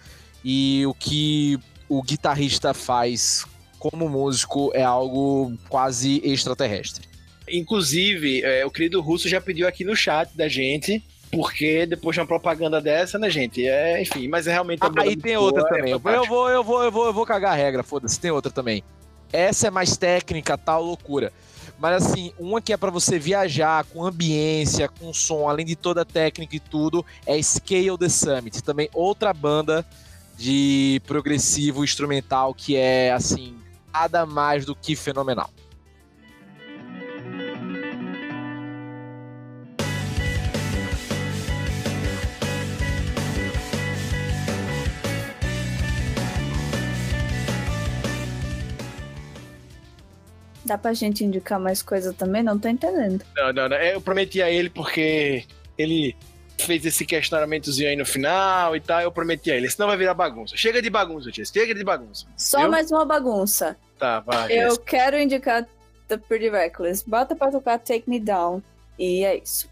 e 0.45 0.85
o 0.87 0.93
que 0.93 1.59
o 1.89 2.03
guitarrista 2.03 2.75
faz 2.75 3.47
como 3.79 4.11
músico 4.11 4.71
é 4.75 4.83
algo 4.83 5.57
quase 5.71 6.21
extraterrestre. 6.23 7.09
Inclusive, 7.51 8.43
é, 8.43 8.67
o 8.67 8.71
querido 8.71 9.01
Russo 9.01 9.27
já 9.27 9.41
pediu 9.41 9.67
aqui 9.67 9.85
no 9.85 9.97
chat 9.97 10.37
da 10.37 10.49
gente, 10.49 11.03
porque 11.33 11.87
depois 11.87 12.13
de 12.13 12.21
uma 12.21 12.27
propaganda 12.27 12.79
dessa, 12.79 13.19
né, 13.19 13.31
gente? 13.31 13.67
É, 13.67 14.03
enfim, 14.03 14.29
mas 14.29 14.47
é 14.47 14.53
realmente 14.53 14.85
uma 14.85 14.93
Ah, 15.01 15.07
e 15.07 15.17
tem 15.17 15.35
outra 15.35 15.63
é 15.63 15.77
também. 15.77 15.93
eu, 15.93 15.99
vou, 15.99 16.51
eu 16.51 16.63
vou, 16.63 16.83
eu 16.83 16.93
vou, 16.93 17.07
eu 17.07 17.13
vou 17.15 17.25
cagar 17.25 17.53
a 17.53 17.57
regra, 17.57 17.83
foda-se, 17.83 18.21
tem 18.21 18.31
outra 18.31 18.53
também. 18.53 18.85
Essa 19.33 19.69
é 19.69 19.71
mais 19.71 19.97
técnica, 19.97 20.59
tal, 20.59 20.83
loucura. 20.83 21.33
Mas 21.79 22.05
assim, 22.05 22.33
uma 22.39 22.61
que 22.61 22.73
é 22.73 22.77
pra 22.77 22.91
você 22.91 23.19
viajar 23.19 23.85
com 23.85 24.05
ambiência, 24.05 24.89
com 24.89 25.13
som, 25.13 25.49
além 25.49 25.65
de 25.65 25.77
toda 25.77 26.03
a 26.03 26.05
técnica 26.05 26.57
e 26.57 26.61
tudo, 26.61 27.07
é 27.25 27.41
Scale 27.41 27.97
the 27.97 28.09
Summit. 28.09 28.63
Também 28.63 28.91
outra 28.93 29.33
banda 29.33 29.87
de 30.37 31.01
progressivo 31.07 31.85
instrumental 31.85 32.53
que 32.53 32.77
é 32.77 33.13
assim, 33.13 33.57
nada 33.93 34.27
mais 34.27 34.65
do 34.65 34.75
que 34.75 34.97
fenomenal. 34.97 35.51
Dá 50.69 50.77
pra 50.77 50.93
gente 50.93 51.25
indicar 51.25 51.59
mais 51.59 51.81
coisa 51.83 52.13
também? 52.13 52.43
Não 52.43 52.59
tô 52.59 52.69
entendendo. 52.69 53.25
Não, 53.35 53.53
não, 53.53 53.69
não. 53.71 53.77
Eu 53.79 54.01
prometi 54.03 54.43
a 54.43 54.51
ele 54.51 54.69
porque 54.69 55.45
ele 55.79 56.15
fez 56.59 56.85
esse 56.85 57.07
questionamentozinho 57.07 57.89
aí 57.89 57.97
no 57.97 58.05
final 58.05 58.77
e 58.77 58.81
tal. 58.81 59.01
Eu 59.01 59.11
prometi 59.11 59.51
a 59.51 59.57
ele. 59.57 59.71
Senão 59.71 59.89
vai 59.89 59.97
virar 59.97 60.13
bagunça. 60.13 60.57
Chega 60.57 60.83
de 60.83 60.91
bagunça, 60.91 61.31
tia. 61.31 61.45
Chega 61.45 61.75
de 61.75 61.83
bagunça. 61.83 62.27
Só 62.37 62.63
Eu? 62.63 62.71
mais 62.71 62.91
uma 62.91 63.05
bagunça. 63.07 63.77
Tá, 63.99 64.21
vai. 64.21 64.53
Eu 64.53 64.69
Jéssica. 64.71 64.85
quero 64.85 65.19
indicar 65.19 65.67
The 66.07 66.19
Pretty 66.19 66.51
Reckless. 66.51 67.03
Bota 67.09 67.35
pra 67.35 67.51
tocar 67.51 67.79
Take 67.79 68.05
Me 68.07 68.21
Down. 68.21 68.63
E 68.99 69.25
é 69.25 69.37
isso. 69.39 69.69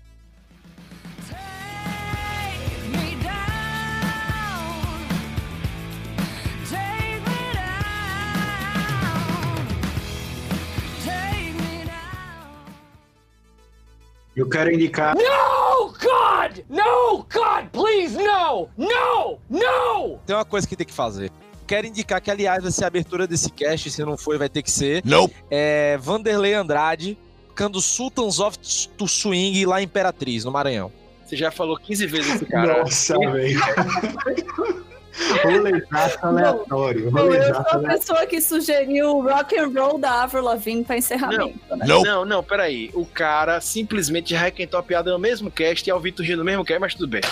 Eu 14.36 14.46
quero 14.46 14.70
indicar. 14.70 15.16
No, 15.16 15.86
God! 15.92 16.58
No, 16.68 17.26
God, 17.32 17.70
please, 17.72 18.14
no! 18.18 18.68
No! 18.76 19.38
No! 19.48 20.18
Tem 20.26 20.36
uma 20.36 20.44
coisa 20.44 20.68
que 20.68 20.76
tem 20.76 20.86
que 20.86 20.92
fazer. 20.92 21.32
Quero 21.66 21.86
indicar 21.86 22.20
que, 22.20 22.30
aliás, 22.30 22.62
vai 22.62 22.70
ser 22.70 22.84
a 22.84 22.88
abertura 22.88 23.26
desse 23.26 23.50
cast, 23.50 23.90
se 23.90 24.04
não 24.04 24.16
foi, 24.18 24.36
vai 24.36 24.50
ter 24.50 24.62
que 24.62 24.70
ser. 24.70 25.02
Nope. 25.06 25.34
É 25.50 25.96
Vanderlei 25.96 26.52
Andrade, 26.52 27.16
cantando 27.54 27.80
Sultans 27.80 28.38
of 28.38 28.58
to 28.96 29.08
Swing 29.08 29.64
lá 29.64 29.80
em 29.80 29.84
Imperatriz, 29.84 30.44
no 30.44 30.52
Maranhão. 30.52 30.92
Você 31.24 31.34
já 31.34 31.50
falou 31.50 31.78
15 31.78 32.06
vezes 32.06 32.34
esse 32.34 32.44
cara. 32.44 32.80
Nossa, 32.80 33.18
velho. 33.18 33.58
Rolezaço 35.42 36.18
aleatório. 36.22 37.10
Bom, 37.10 37.20
eu 37.20 37.32
sou 37.32 37.40
a 37.40 37.58
aleatório. 37.58 37.88
pessoa 37.88 38.26
que 38.26 38.40
sugeriu 38.40 39.16
o 39.16 39.22
Rock 39.22 39.58
and 39.58 39.68
Roll 39.68 39.98
da 39.98 40.22
Avril 40.22 40.44
Lavigne 40.44 40.84
pra 40.84 40.96
encerramento, 40.96 41.58
né? 41.76 41.86
Não, 41.86 42.24
não, 42.24 42.42
peraí. 42.42 42.90
O 42.94 43.06
cara 43.06 43.60
simplesmente 43.60 44.34
requentou 44.34 44.78
a 44.78 44.82
piada 44.82 45.10
no 45.12 45.18
mesmo 45.18 45.50
cast 45.50 45.88
e 45.88 45.90
ao 45.90 46.00
Vitor 46.00 46.24
Rio 46.24 46.36
no 46.36 46.44
mesmo 46.44 46.64
cast, 46.64 46.80
mas 46.80 46.94
tudo 46.94 47.08
bem. 47.08 47.22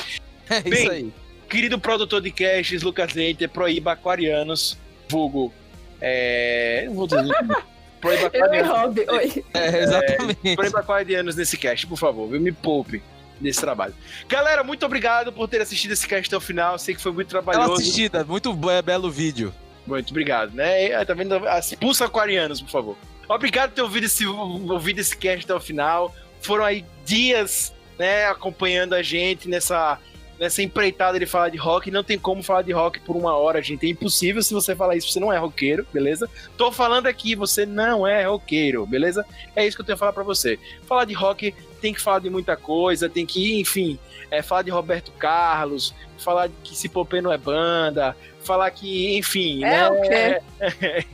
É 0.51 0.61
Bem, 0.61 0.73
isso 0.75 0.91
aí. 0.91 1.13
Querido 1.49 1.79
produtor 1.79 2.21
de 2.21 2.31
casts, 2.31 2.83
Lucas 2.83 3.15
Leiter, 3.15 3.49
proíba 3.49 3.93
aquarianos, 3.93 4.77
vulgo. 5.09 5.51
É. 6.03 6.85
Não 6.87 6.95
vou 6.95 7.07
dizer. 7.07 7.25
proíba 7.99 8.31
Eu 8.31 8.41
e 8.41 8.43
aquarianos. 8.43 8.71
Rob, 8.71 9.07
oi. 9.09 9.45
É, 9.55 9.83
exatamente. 9.85 10.55
Proíba 10.55 10.81
aquarianos 10.81 11.35
nesse 11.35 11.57
cast, 11.57 11.87
por 11.87 11.97
favor, 11.97 12.29
viu? 12.29 12.39
Me 12.39 12.53
poupe 12.53 13.03
desse 13.41 13.61
trabalho. 13.61 13.95
Galera, 14.29 14.63
muito 14.65 14.85
obrigado 14.87 15.33
por 15.33 15.49
ter 15.49 15.61
assistido 15.61 15.93
esse 15.93 16.07
cast 16.07 16.27
até 16.29 16.37
o 16.37 16.41
final. 16.41 16.79
Sei 16.79 16.95
que 16.95 17.01
foi 17.03 17.13
muito 17.13 17.31
Bela 17.33 17.43
trabalhoso. 17.45 17.83
assistida, 17.83 18.25
muito 18.25 18.53
be- 18.53 18.69
é 18.71 18.83
belo 18.83 19.11
vídeo. 19.11 19.53
Muito 19.87 20.11
obrigado, 20.11 20.53
né? 20.55 20.87
E, 20.87 21.05
Tá 21.05 21.13
vendo? 21.15 21.35
Expulsa 21.59 22.07
aquarianos, 22.07 22.61
por 22.63 22.71
favor. 22.71 22.97
Obrigado 23.29 23.71
por 23.71 23.75
ter 23.77 23.83
ouvido 23.83 24.05
esse, 24.05 24.27
ouvido 24.27 25.01
esse 25.01 25.17
cast 25.17 25.45
até 25.45 25.55
o 25.55 25.61
final. 25.61 26.15
Foram 26.41 26.65
aí 26.65 26.85
dias, 27.05 27.73
né, 27.99 28.27
acompanhando 28.27 28.95
a 28.95 29.03
gente 29.03 29.49
nessa, 29.49 29.99
nessa 30.45 30.63
empreitada 30.63 31.19
de 31.19 31.25
falar 31.25 31.49
de 31.49 31.57
rock. 31.57 31.91
Não 31.91 32.05
tem 32.05 32.19
como 32.19 32.43
falar 32.43 32.63
de 32.63 32.73
rock 32.73 33.01
por 33.01 33.17
uma 33.17 33.35
hora, 33.35 33.63
gente. 33.63 33.87
É 33.87 33.89
impossível 33.89 34.43
se 34.43 34.53
você 34.53 34.77
falar 34.77 34.95
isso, 34.95 35.11
você 35.11 35.19
não 35.19 35.33
é 35.33 35.39
roqueiro, 35.39 35.87
beleza? 35.93 36.29
Tô 36.57 36.71
falando 36.71 37.07
aqui, 37.07 37.35
você 37.35 37.65
não 37.65 38.07
é 38.07 38.25
roqueiro, 38.25 38.85
beleza? 38.87 39.25
É 39.57 39.67
isso 39.67 39.75
que 39.77 39.81
eu 39.81 39.87
tenho 39.87 39.97
a 39.97 39.99
falar 39.99 40.13
pra 40.13 40.23
você. 40.23 40.59
Falar 40.87 41.07
de 41.07 41.15
rock 41.15 41.55
tem 41.81 41.95
que 41.95 42.01
falar 42.01 42.19
de 42.19 42.29
muita 42.29 42.57
coisa, 42.57 43.09
tem 43.09 43.25
que, 43.25 43.59
enfim, 43.59 43.99
é, 44.31 44.43
falar 44.43 44.63
de 44.63 44.71
Roberto 44.71 45.13
Carlos, 45.13 45.95
falar 46.19 46.49
de 46.49 46.55
que 46.63 46.77
Cipopê 46.77 47.21
não 47.21 47.33
é 47.33 47.39
banda, 47.39 48.17
falar 48.43 48.71
que, 48.71 49.17
enfim, 49.17 49.65
É 49.65 49.71
né? 49.71 49.91
o 49.91 50.01
quê? 50.03 50.41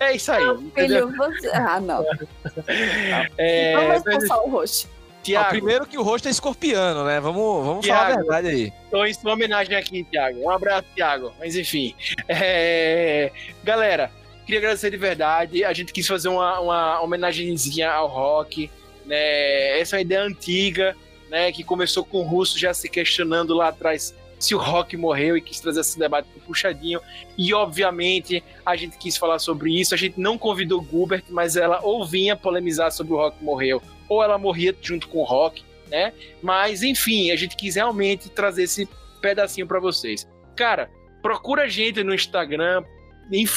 É 0.00 0.14
isso 0.14 0.30
aí. 0.32 0.44
Filho, 0.74 1.12
você... 1.16 1.48
Ah, 1.52 1.80
não. 1.80 2.04
É, 3.36 3.74
Vamos 3.74 4.02
mas, 4.04 4.20
passar 4.20 4.40
o 4.42 4.48
rosto. 4.48 4.99
Ó, 5.20 5.22
Tiago, 5.22 5.48
primeiro 5.50 5.86
que 5.86 5.98
o 5.98 6.02
rosto 6.02 6.28
é 6.28 6.30
escorpiano, 6.30 7.04
né? 7.04 7.20
Vamos, 7.20 7.64
vamos 7.64 7.86
falar 7.86 8.00
a 8.00 8.06
Thiago. 8.06 8.20
verdade 8.20 8.48
aí. 8.48 8.72
Tô 8.90 9.04
em 9.04 9.14
sua 9.14 9.32
homenagem 9.34 9.76
aqui, 9.76 10.02
Thiago. 10.04 10.40
Um 10.40 10.50
abraço, 10.50 10.86
Thiago. 10.94 11.32
Mas 11.38 11.56
enfim. 11.56 11.94
É, 12.28 13.30
Galera, 13.62 14.10
queria 14.46 14.60
agradecer 14.60 14.90
de 14.90 14.96
verdade. 14.96 15.64
A 15.64 15.72
gente 15.72 15.92
quis 15.92 16.06
fazer 16.06 16.28
uma, 16.28 16.58
uma 16.60 17.00
homenagenzinha 17.00 17.90
ao 17.90 18.08
rock. 18.08 18.70
Né? 19.04 19.78
Essa 19.78 19.96
é 19.96 19.98
uma 19.98 20.02
ideia 20.02 20.22
antiga, 20.22 20.96
né? 21.28 21.52
Que 21.52 21.62
começou 21.62 22.04
com 22.04 22.18
o 22.18 22.22
Russo 22.22 22.58
já 22.58 22.72
se 22.72 22.88
questionando 22.88 23.54
lá 23.54 23.68
atrás 23.68 24.14
se 24.38 24.54
o 24.54 24.58
rock 24.58 24.96
morreu 24.96 25.36
e 25.36 25.40
quis 25.42 25.60
trazer 25.60 25.80
esse 25.80 25.98
debate 25.98 26.26
pro 26.30 26.40
puxadinho. 26.40 26.98
E 27.36 27.52
obviamente 27.52 28.42
a 28.64 28.74
gente 28.74 28.96
quis 28.96 29.16
falar 29.16 29.38
sobre 29.38 29.78
isso. 29.78 29.94
A 29.94 29.98
gente 29.98 30.18
não 30.18 30.38
convidou 30.38 30.82
Gilbert, 30.82 31.24
mas 31.28 31.56
ela 31.56 31.80
ou 31.82 32.06
vinha 32.06 32.34
polemizar 32.34 32.90
sobre 32.90 33.12
o 33.12 33.16
rock 33.16 33.44
morreu, 33.44 33.82
ou 34.10 34.22
ela 34.22 34.36
morria 34.36 34.76
junto 34.82 35.08
com 35.08 35.20
o 35.20 35.24
rock, 35.24 35.64
né? 35.88 36.12
Mas 36.42 36.82
enfim, 36.82 37.30
a 37.30 37.36
gente 37.36 37.56
quis 37.56 37.76
realmente 37.76 38.28
trazer 38.28 38.64
esse 38.64 38.86
pedacinho 39.22 39.66
pra 39.66 39.80
vocês. 39.80 40.28
Cara, 40.56 40.90
procura 41.22 41.62
a 41.62 41.68
gente 41.68 42.02
no 42.04 42.12
Instagram, 42.14 42.84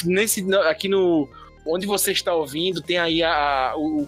nesse 0.06 0.46
aqui 0.70 0.88
no 0.88 1.28
onde 1.66 1.86
você 1.86 2.12
está 2.12 2.34
ouvindo, 2.34 2.82
tem 2.82 2.98
aí 2.98 3.24
a, 3.24 3.32
a- 3.72 3.78
o, 3.78 4.08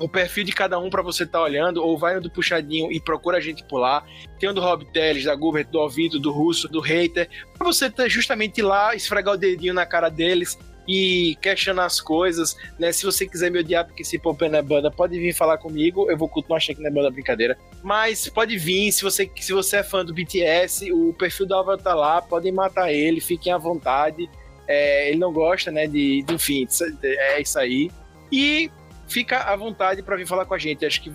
o 0.00 0.08
perfil 0.08 0.42
de 0.44 0.52
cada 0.52 0.78
um 0.78 0.90
pra 0.90 1.02
você 1.02 1.22
estar 1.22 1.40
olhando, 1.40 1.82
ou 1.82 1.96
vai 1.96 2.16
no 2.16 2.20
do 2.20 2.28
Puxadinho 2.30 2.90
e 2.90 3.00
procura 3.00 3.38
a 3.38 3.40
gente 3.40 3.62
por 3.64 3.78
lá. 3.78 4.04
Tem 4.40 4.48
o 4.48 4.52
do 4.52 4.60
Rob 4.60 4.84
Teles, 4.92 5.24
da 5.24 5.34
Gilbert, 5.36 5.68
do 5.70 5.78
Alvito, 5.78 6.18
do 6.18 6.32
Russo, 6.32 6.68
do 6.68 6.80
Hater, 6.80 7.28
pra 7.56 7.64
você 7.66 7.88
tá 7.88 8.08
justamente 8.08 8.58
ir 8.58 8.62
lá, 8.62 8.94
esfregar 8.94 9.34
o 9.34 9.38
dedinho 9.38 9.72
na 9.72 9.86
cara 9.86 10.08
deles 10.08 10.58
e 10.86 11.36
questionar 11.40 11.84
as 11.84 12.00
coisas, 12.00 12.56
né? 12.78 12.92
Se 12.92 13.04
você 13.04 13.26
quiser 13.26 13.50
me 13.50 13.58
odiar 13.58 13.84
porque 13.84 14.02
Popé 14.18 14.48
não 14.48 14.58
é 14.58 14.62
banda, 14.62 14.90
pode 14.90 15.18
vir 15.18 15.34
falar 15.34 15.58
comigo, 15.58 16.10
eu 16.10 16.16
vou 16.16 16.28
continuar 16.28 16.58
achando 16.58 16.76
que 16.76 16.82
não 16.82 16.90
é 16.90 16.92
banda 16.92 17.10
brincadeira. 17.10 17.58
Mas 17.82 18.28
pode 18.28 18.56
vir, 18.56 18.92
se 18.92 19.02
você, 19.02 19.30
se 19.40 19.52
você 19.52 19.78
é 19.78 19.82
fã 19.82 20.04
do 20.04 20.14
BTS, 20.14 20.92
o 20.92 21.12
perfil 21.12 21.46
do 21.46 21.54
Álvaro 21.54 21.78
tá 21.78 21.94
lá, 21.94 22.22
podem 22.22 22.52
matar 22.52 22.92
ele, 22.92 23.20
fiquem 23.20 23.52
à 23.52 23.58
vontade. 23.58 24.28
É, 24.68 25.08
ele 25.10 25.18
não 25.18 25.32
gosta, 25.32 25.70
né, 25.70 25.86
de, 25.86 26.22
de- 26.22 26.34
enfim, 26.34 26.66
é 27.04 27.40
isso 27.40 27.58
aí. 27.58 27.90
E 28.32 28.70
fica 29.06 29.38
à 29.38 29.54
vontade 29.56 30.02
para 30.02 30.16
vir 30.16 30.26
falar 30.26 30.44
com 30.44 30.54
a 30.54 30.58
gente. 30.58 30.84
Acho 30.84 31.02
que 31.02 31.12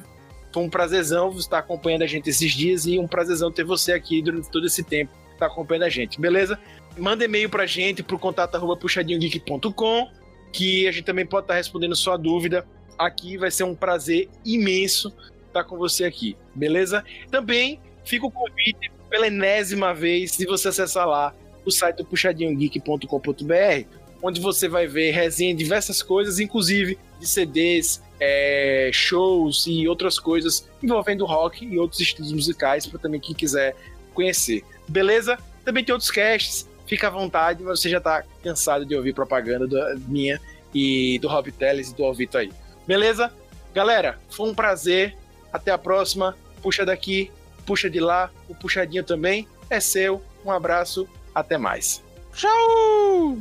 foi 0.54 0.64
um 0.64 0.70
prazerzão 0.70 1.32
você 1.32 1.40
estar 1.40 1.60
acompanhando 1.60 2.04
a 2.04 2.08
gente 2.08 2.30
esses 2.30 2.52
dias 2.52 2.86
e 2.86 2.98
um 3.00 3.08
prazerzão 3.08 3.52
ter 3.52 3.64
você 3.64 3.94
aqui 3.94 4.22
durante 4.22 4.50
todo 4.50 4.68
esse 4.68 4.84
tempo 4.84 5.12
tá 5.38 5.48
acompanhando 5.48 5.84
a 5.84 5.90
gente, 5.90 6.22
beleza? 6.22 6.60
Manda 6.98 7.26
e-mail 7.26 7.50
pra 7.50 7.66
gente 7.66 8.04
pro 8.04 8.20
contato 8.20 8.56
arroba 8.56 8.76
puxadinhogeek.com 8.78 10.10
que 10.52 10.88
a 10.88 10.92
gente 10.92 11.06
também 11.06 11.26
pode 11.26 11.46
estar 11.46 11.56
respondendo 11.56 11.96
sua 11.96 12.18
dúvida 12.18 12.66
aqui. 12.98 13.38
Vai 13.38 13.52
ser 13.52 13.64
um 13.64 13.76
prazer 13.76 14.30
imenso 14.46 15.14
estar 15.48 15.64
com 15.64 15.78
você 15.78 16.06
aqui, 16.06 16.36
beleza? 16.54 17.04
Também 17.30 17.80
fica 18.04 18.26
o 18.26 18.32
convite 18.32 18.92
pela 19.10 19.28
enésima 19.28 19.94
vez 19.94 20.32
se 20.32 20.46
você 20.46 20.70
acessar 20.70 21.08
lá 21.08 21.36
o 21.66 21.72
site 21.72 21.98
do 21.98 22.06
puxadinhogeek.com.br, 22.06 23.86
onde 24.22 24.40
você 24.40 24.68
vai 24.68 24.88
ver 24.88 25.12
resenha 25.12 25.54
de 25.54 25.64
diversas 25.64 26.02
coisas, 26.02 26.40
inclusive 26.40 26.98
de 27.20 27.28
CDs, 27.28 28.02
é, 28.20 28.90
shows 28.94 29.66
e 29.68 29.88
outras 29.88 30.20
coisas 30.20 30.68
envolvendo 30.82 31.26
rock 31.26 31.66
e 31.66 31.78
outros 31.78 32.00
estilos 32.00 32.32
musicais 32.32 32.86
para 32.86 33.00
também 33.00 33.20
quem 33.20 33.36
quiser 33.36 33.76
conhecer. 34.14 34.64
Beleza? 34.88 35.38
Também 35.64 35.84
tem 35.84 35.94
outros 35.94 36.12
casts, 36.12 36.68
fica 36.92 37.08
à 37.08 37.10
vontade, 37.10 37.64
você 37.64 37.90
já 37.90 38.02
tá 38.02 38.22
cansado 38.44 38.86
de 38.86 38.94
ouvir 38.94 39.14
propaganda 39.14 39.66
da 39.66 39.96
minha 40.10 40.42
e 40.76 41.18
do 41.20 41.30
Rob 41.30 41.50
Teles 41.50 41.90
e 41.90 41.96
do 41.96 42.04
Alvito 42.04 42.38
aí. 42.38 42.52
Beleza? 42.86 43.32
Galera, 43.74 44.20
foi 44.30 44.50
um 44.50 44.54
prazer. 44.54 45.16
Até 45.54 45.72
a 45.72 45.78
próxima. 45.78 46.36
Puxa 46.62 46.86
daqui, 46.86 47.32
puxa 47.66 47.90
de 47.90 48.02
lá, 48.02 48.30
o 48.50 48.54
puxadinho 48.54 49.06
também 49.06 49.48
é 49.70 49.80
seu. 49.80 50.22
Um 50.46 50.52
abraço, 50.52 51.08
até 51.34 51.58
mais. 51.58 52.04
Tchau! 52.34 53.38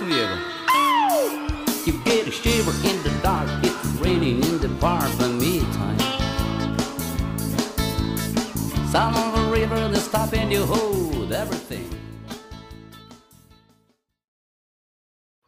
Cante. 0.00 0.40
You 1.84 1.92
get 2.04 2.26
a 2.26 2.30
shiver 2.30 2.72
in 2.88 3.02
the 3.02 3.10
dark, 3.22 3.48
it's 3.62 3.84
raining 4.00 4.42
in 4.42 4.58
the 4.58 4.68
bar 4.80 5.00
by 5.00 5.28
midtime. 5.28 6.00
Sound 8.90 9.16
of 9.16 9.48
a 9.48 9.52
river 9.52 9.88
that's 9.88 10.04
stopping 10.04 10.50
you 10.50 10.64
hold 10.64 11.32
everything. 11.32 11.88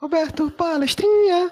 Roberto 0.00 0.50
Palestrinha. 0.50 1.50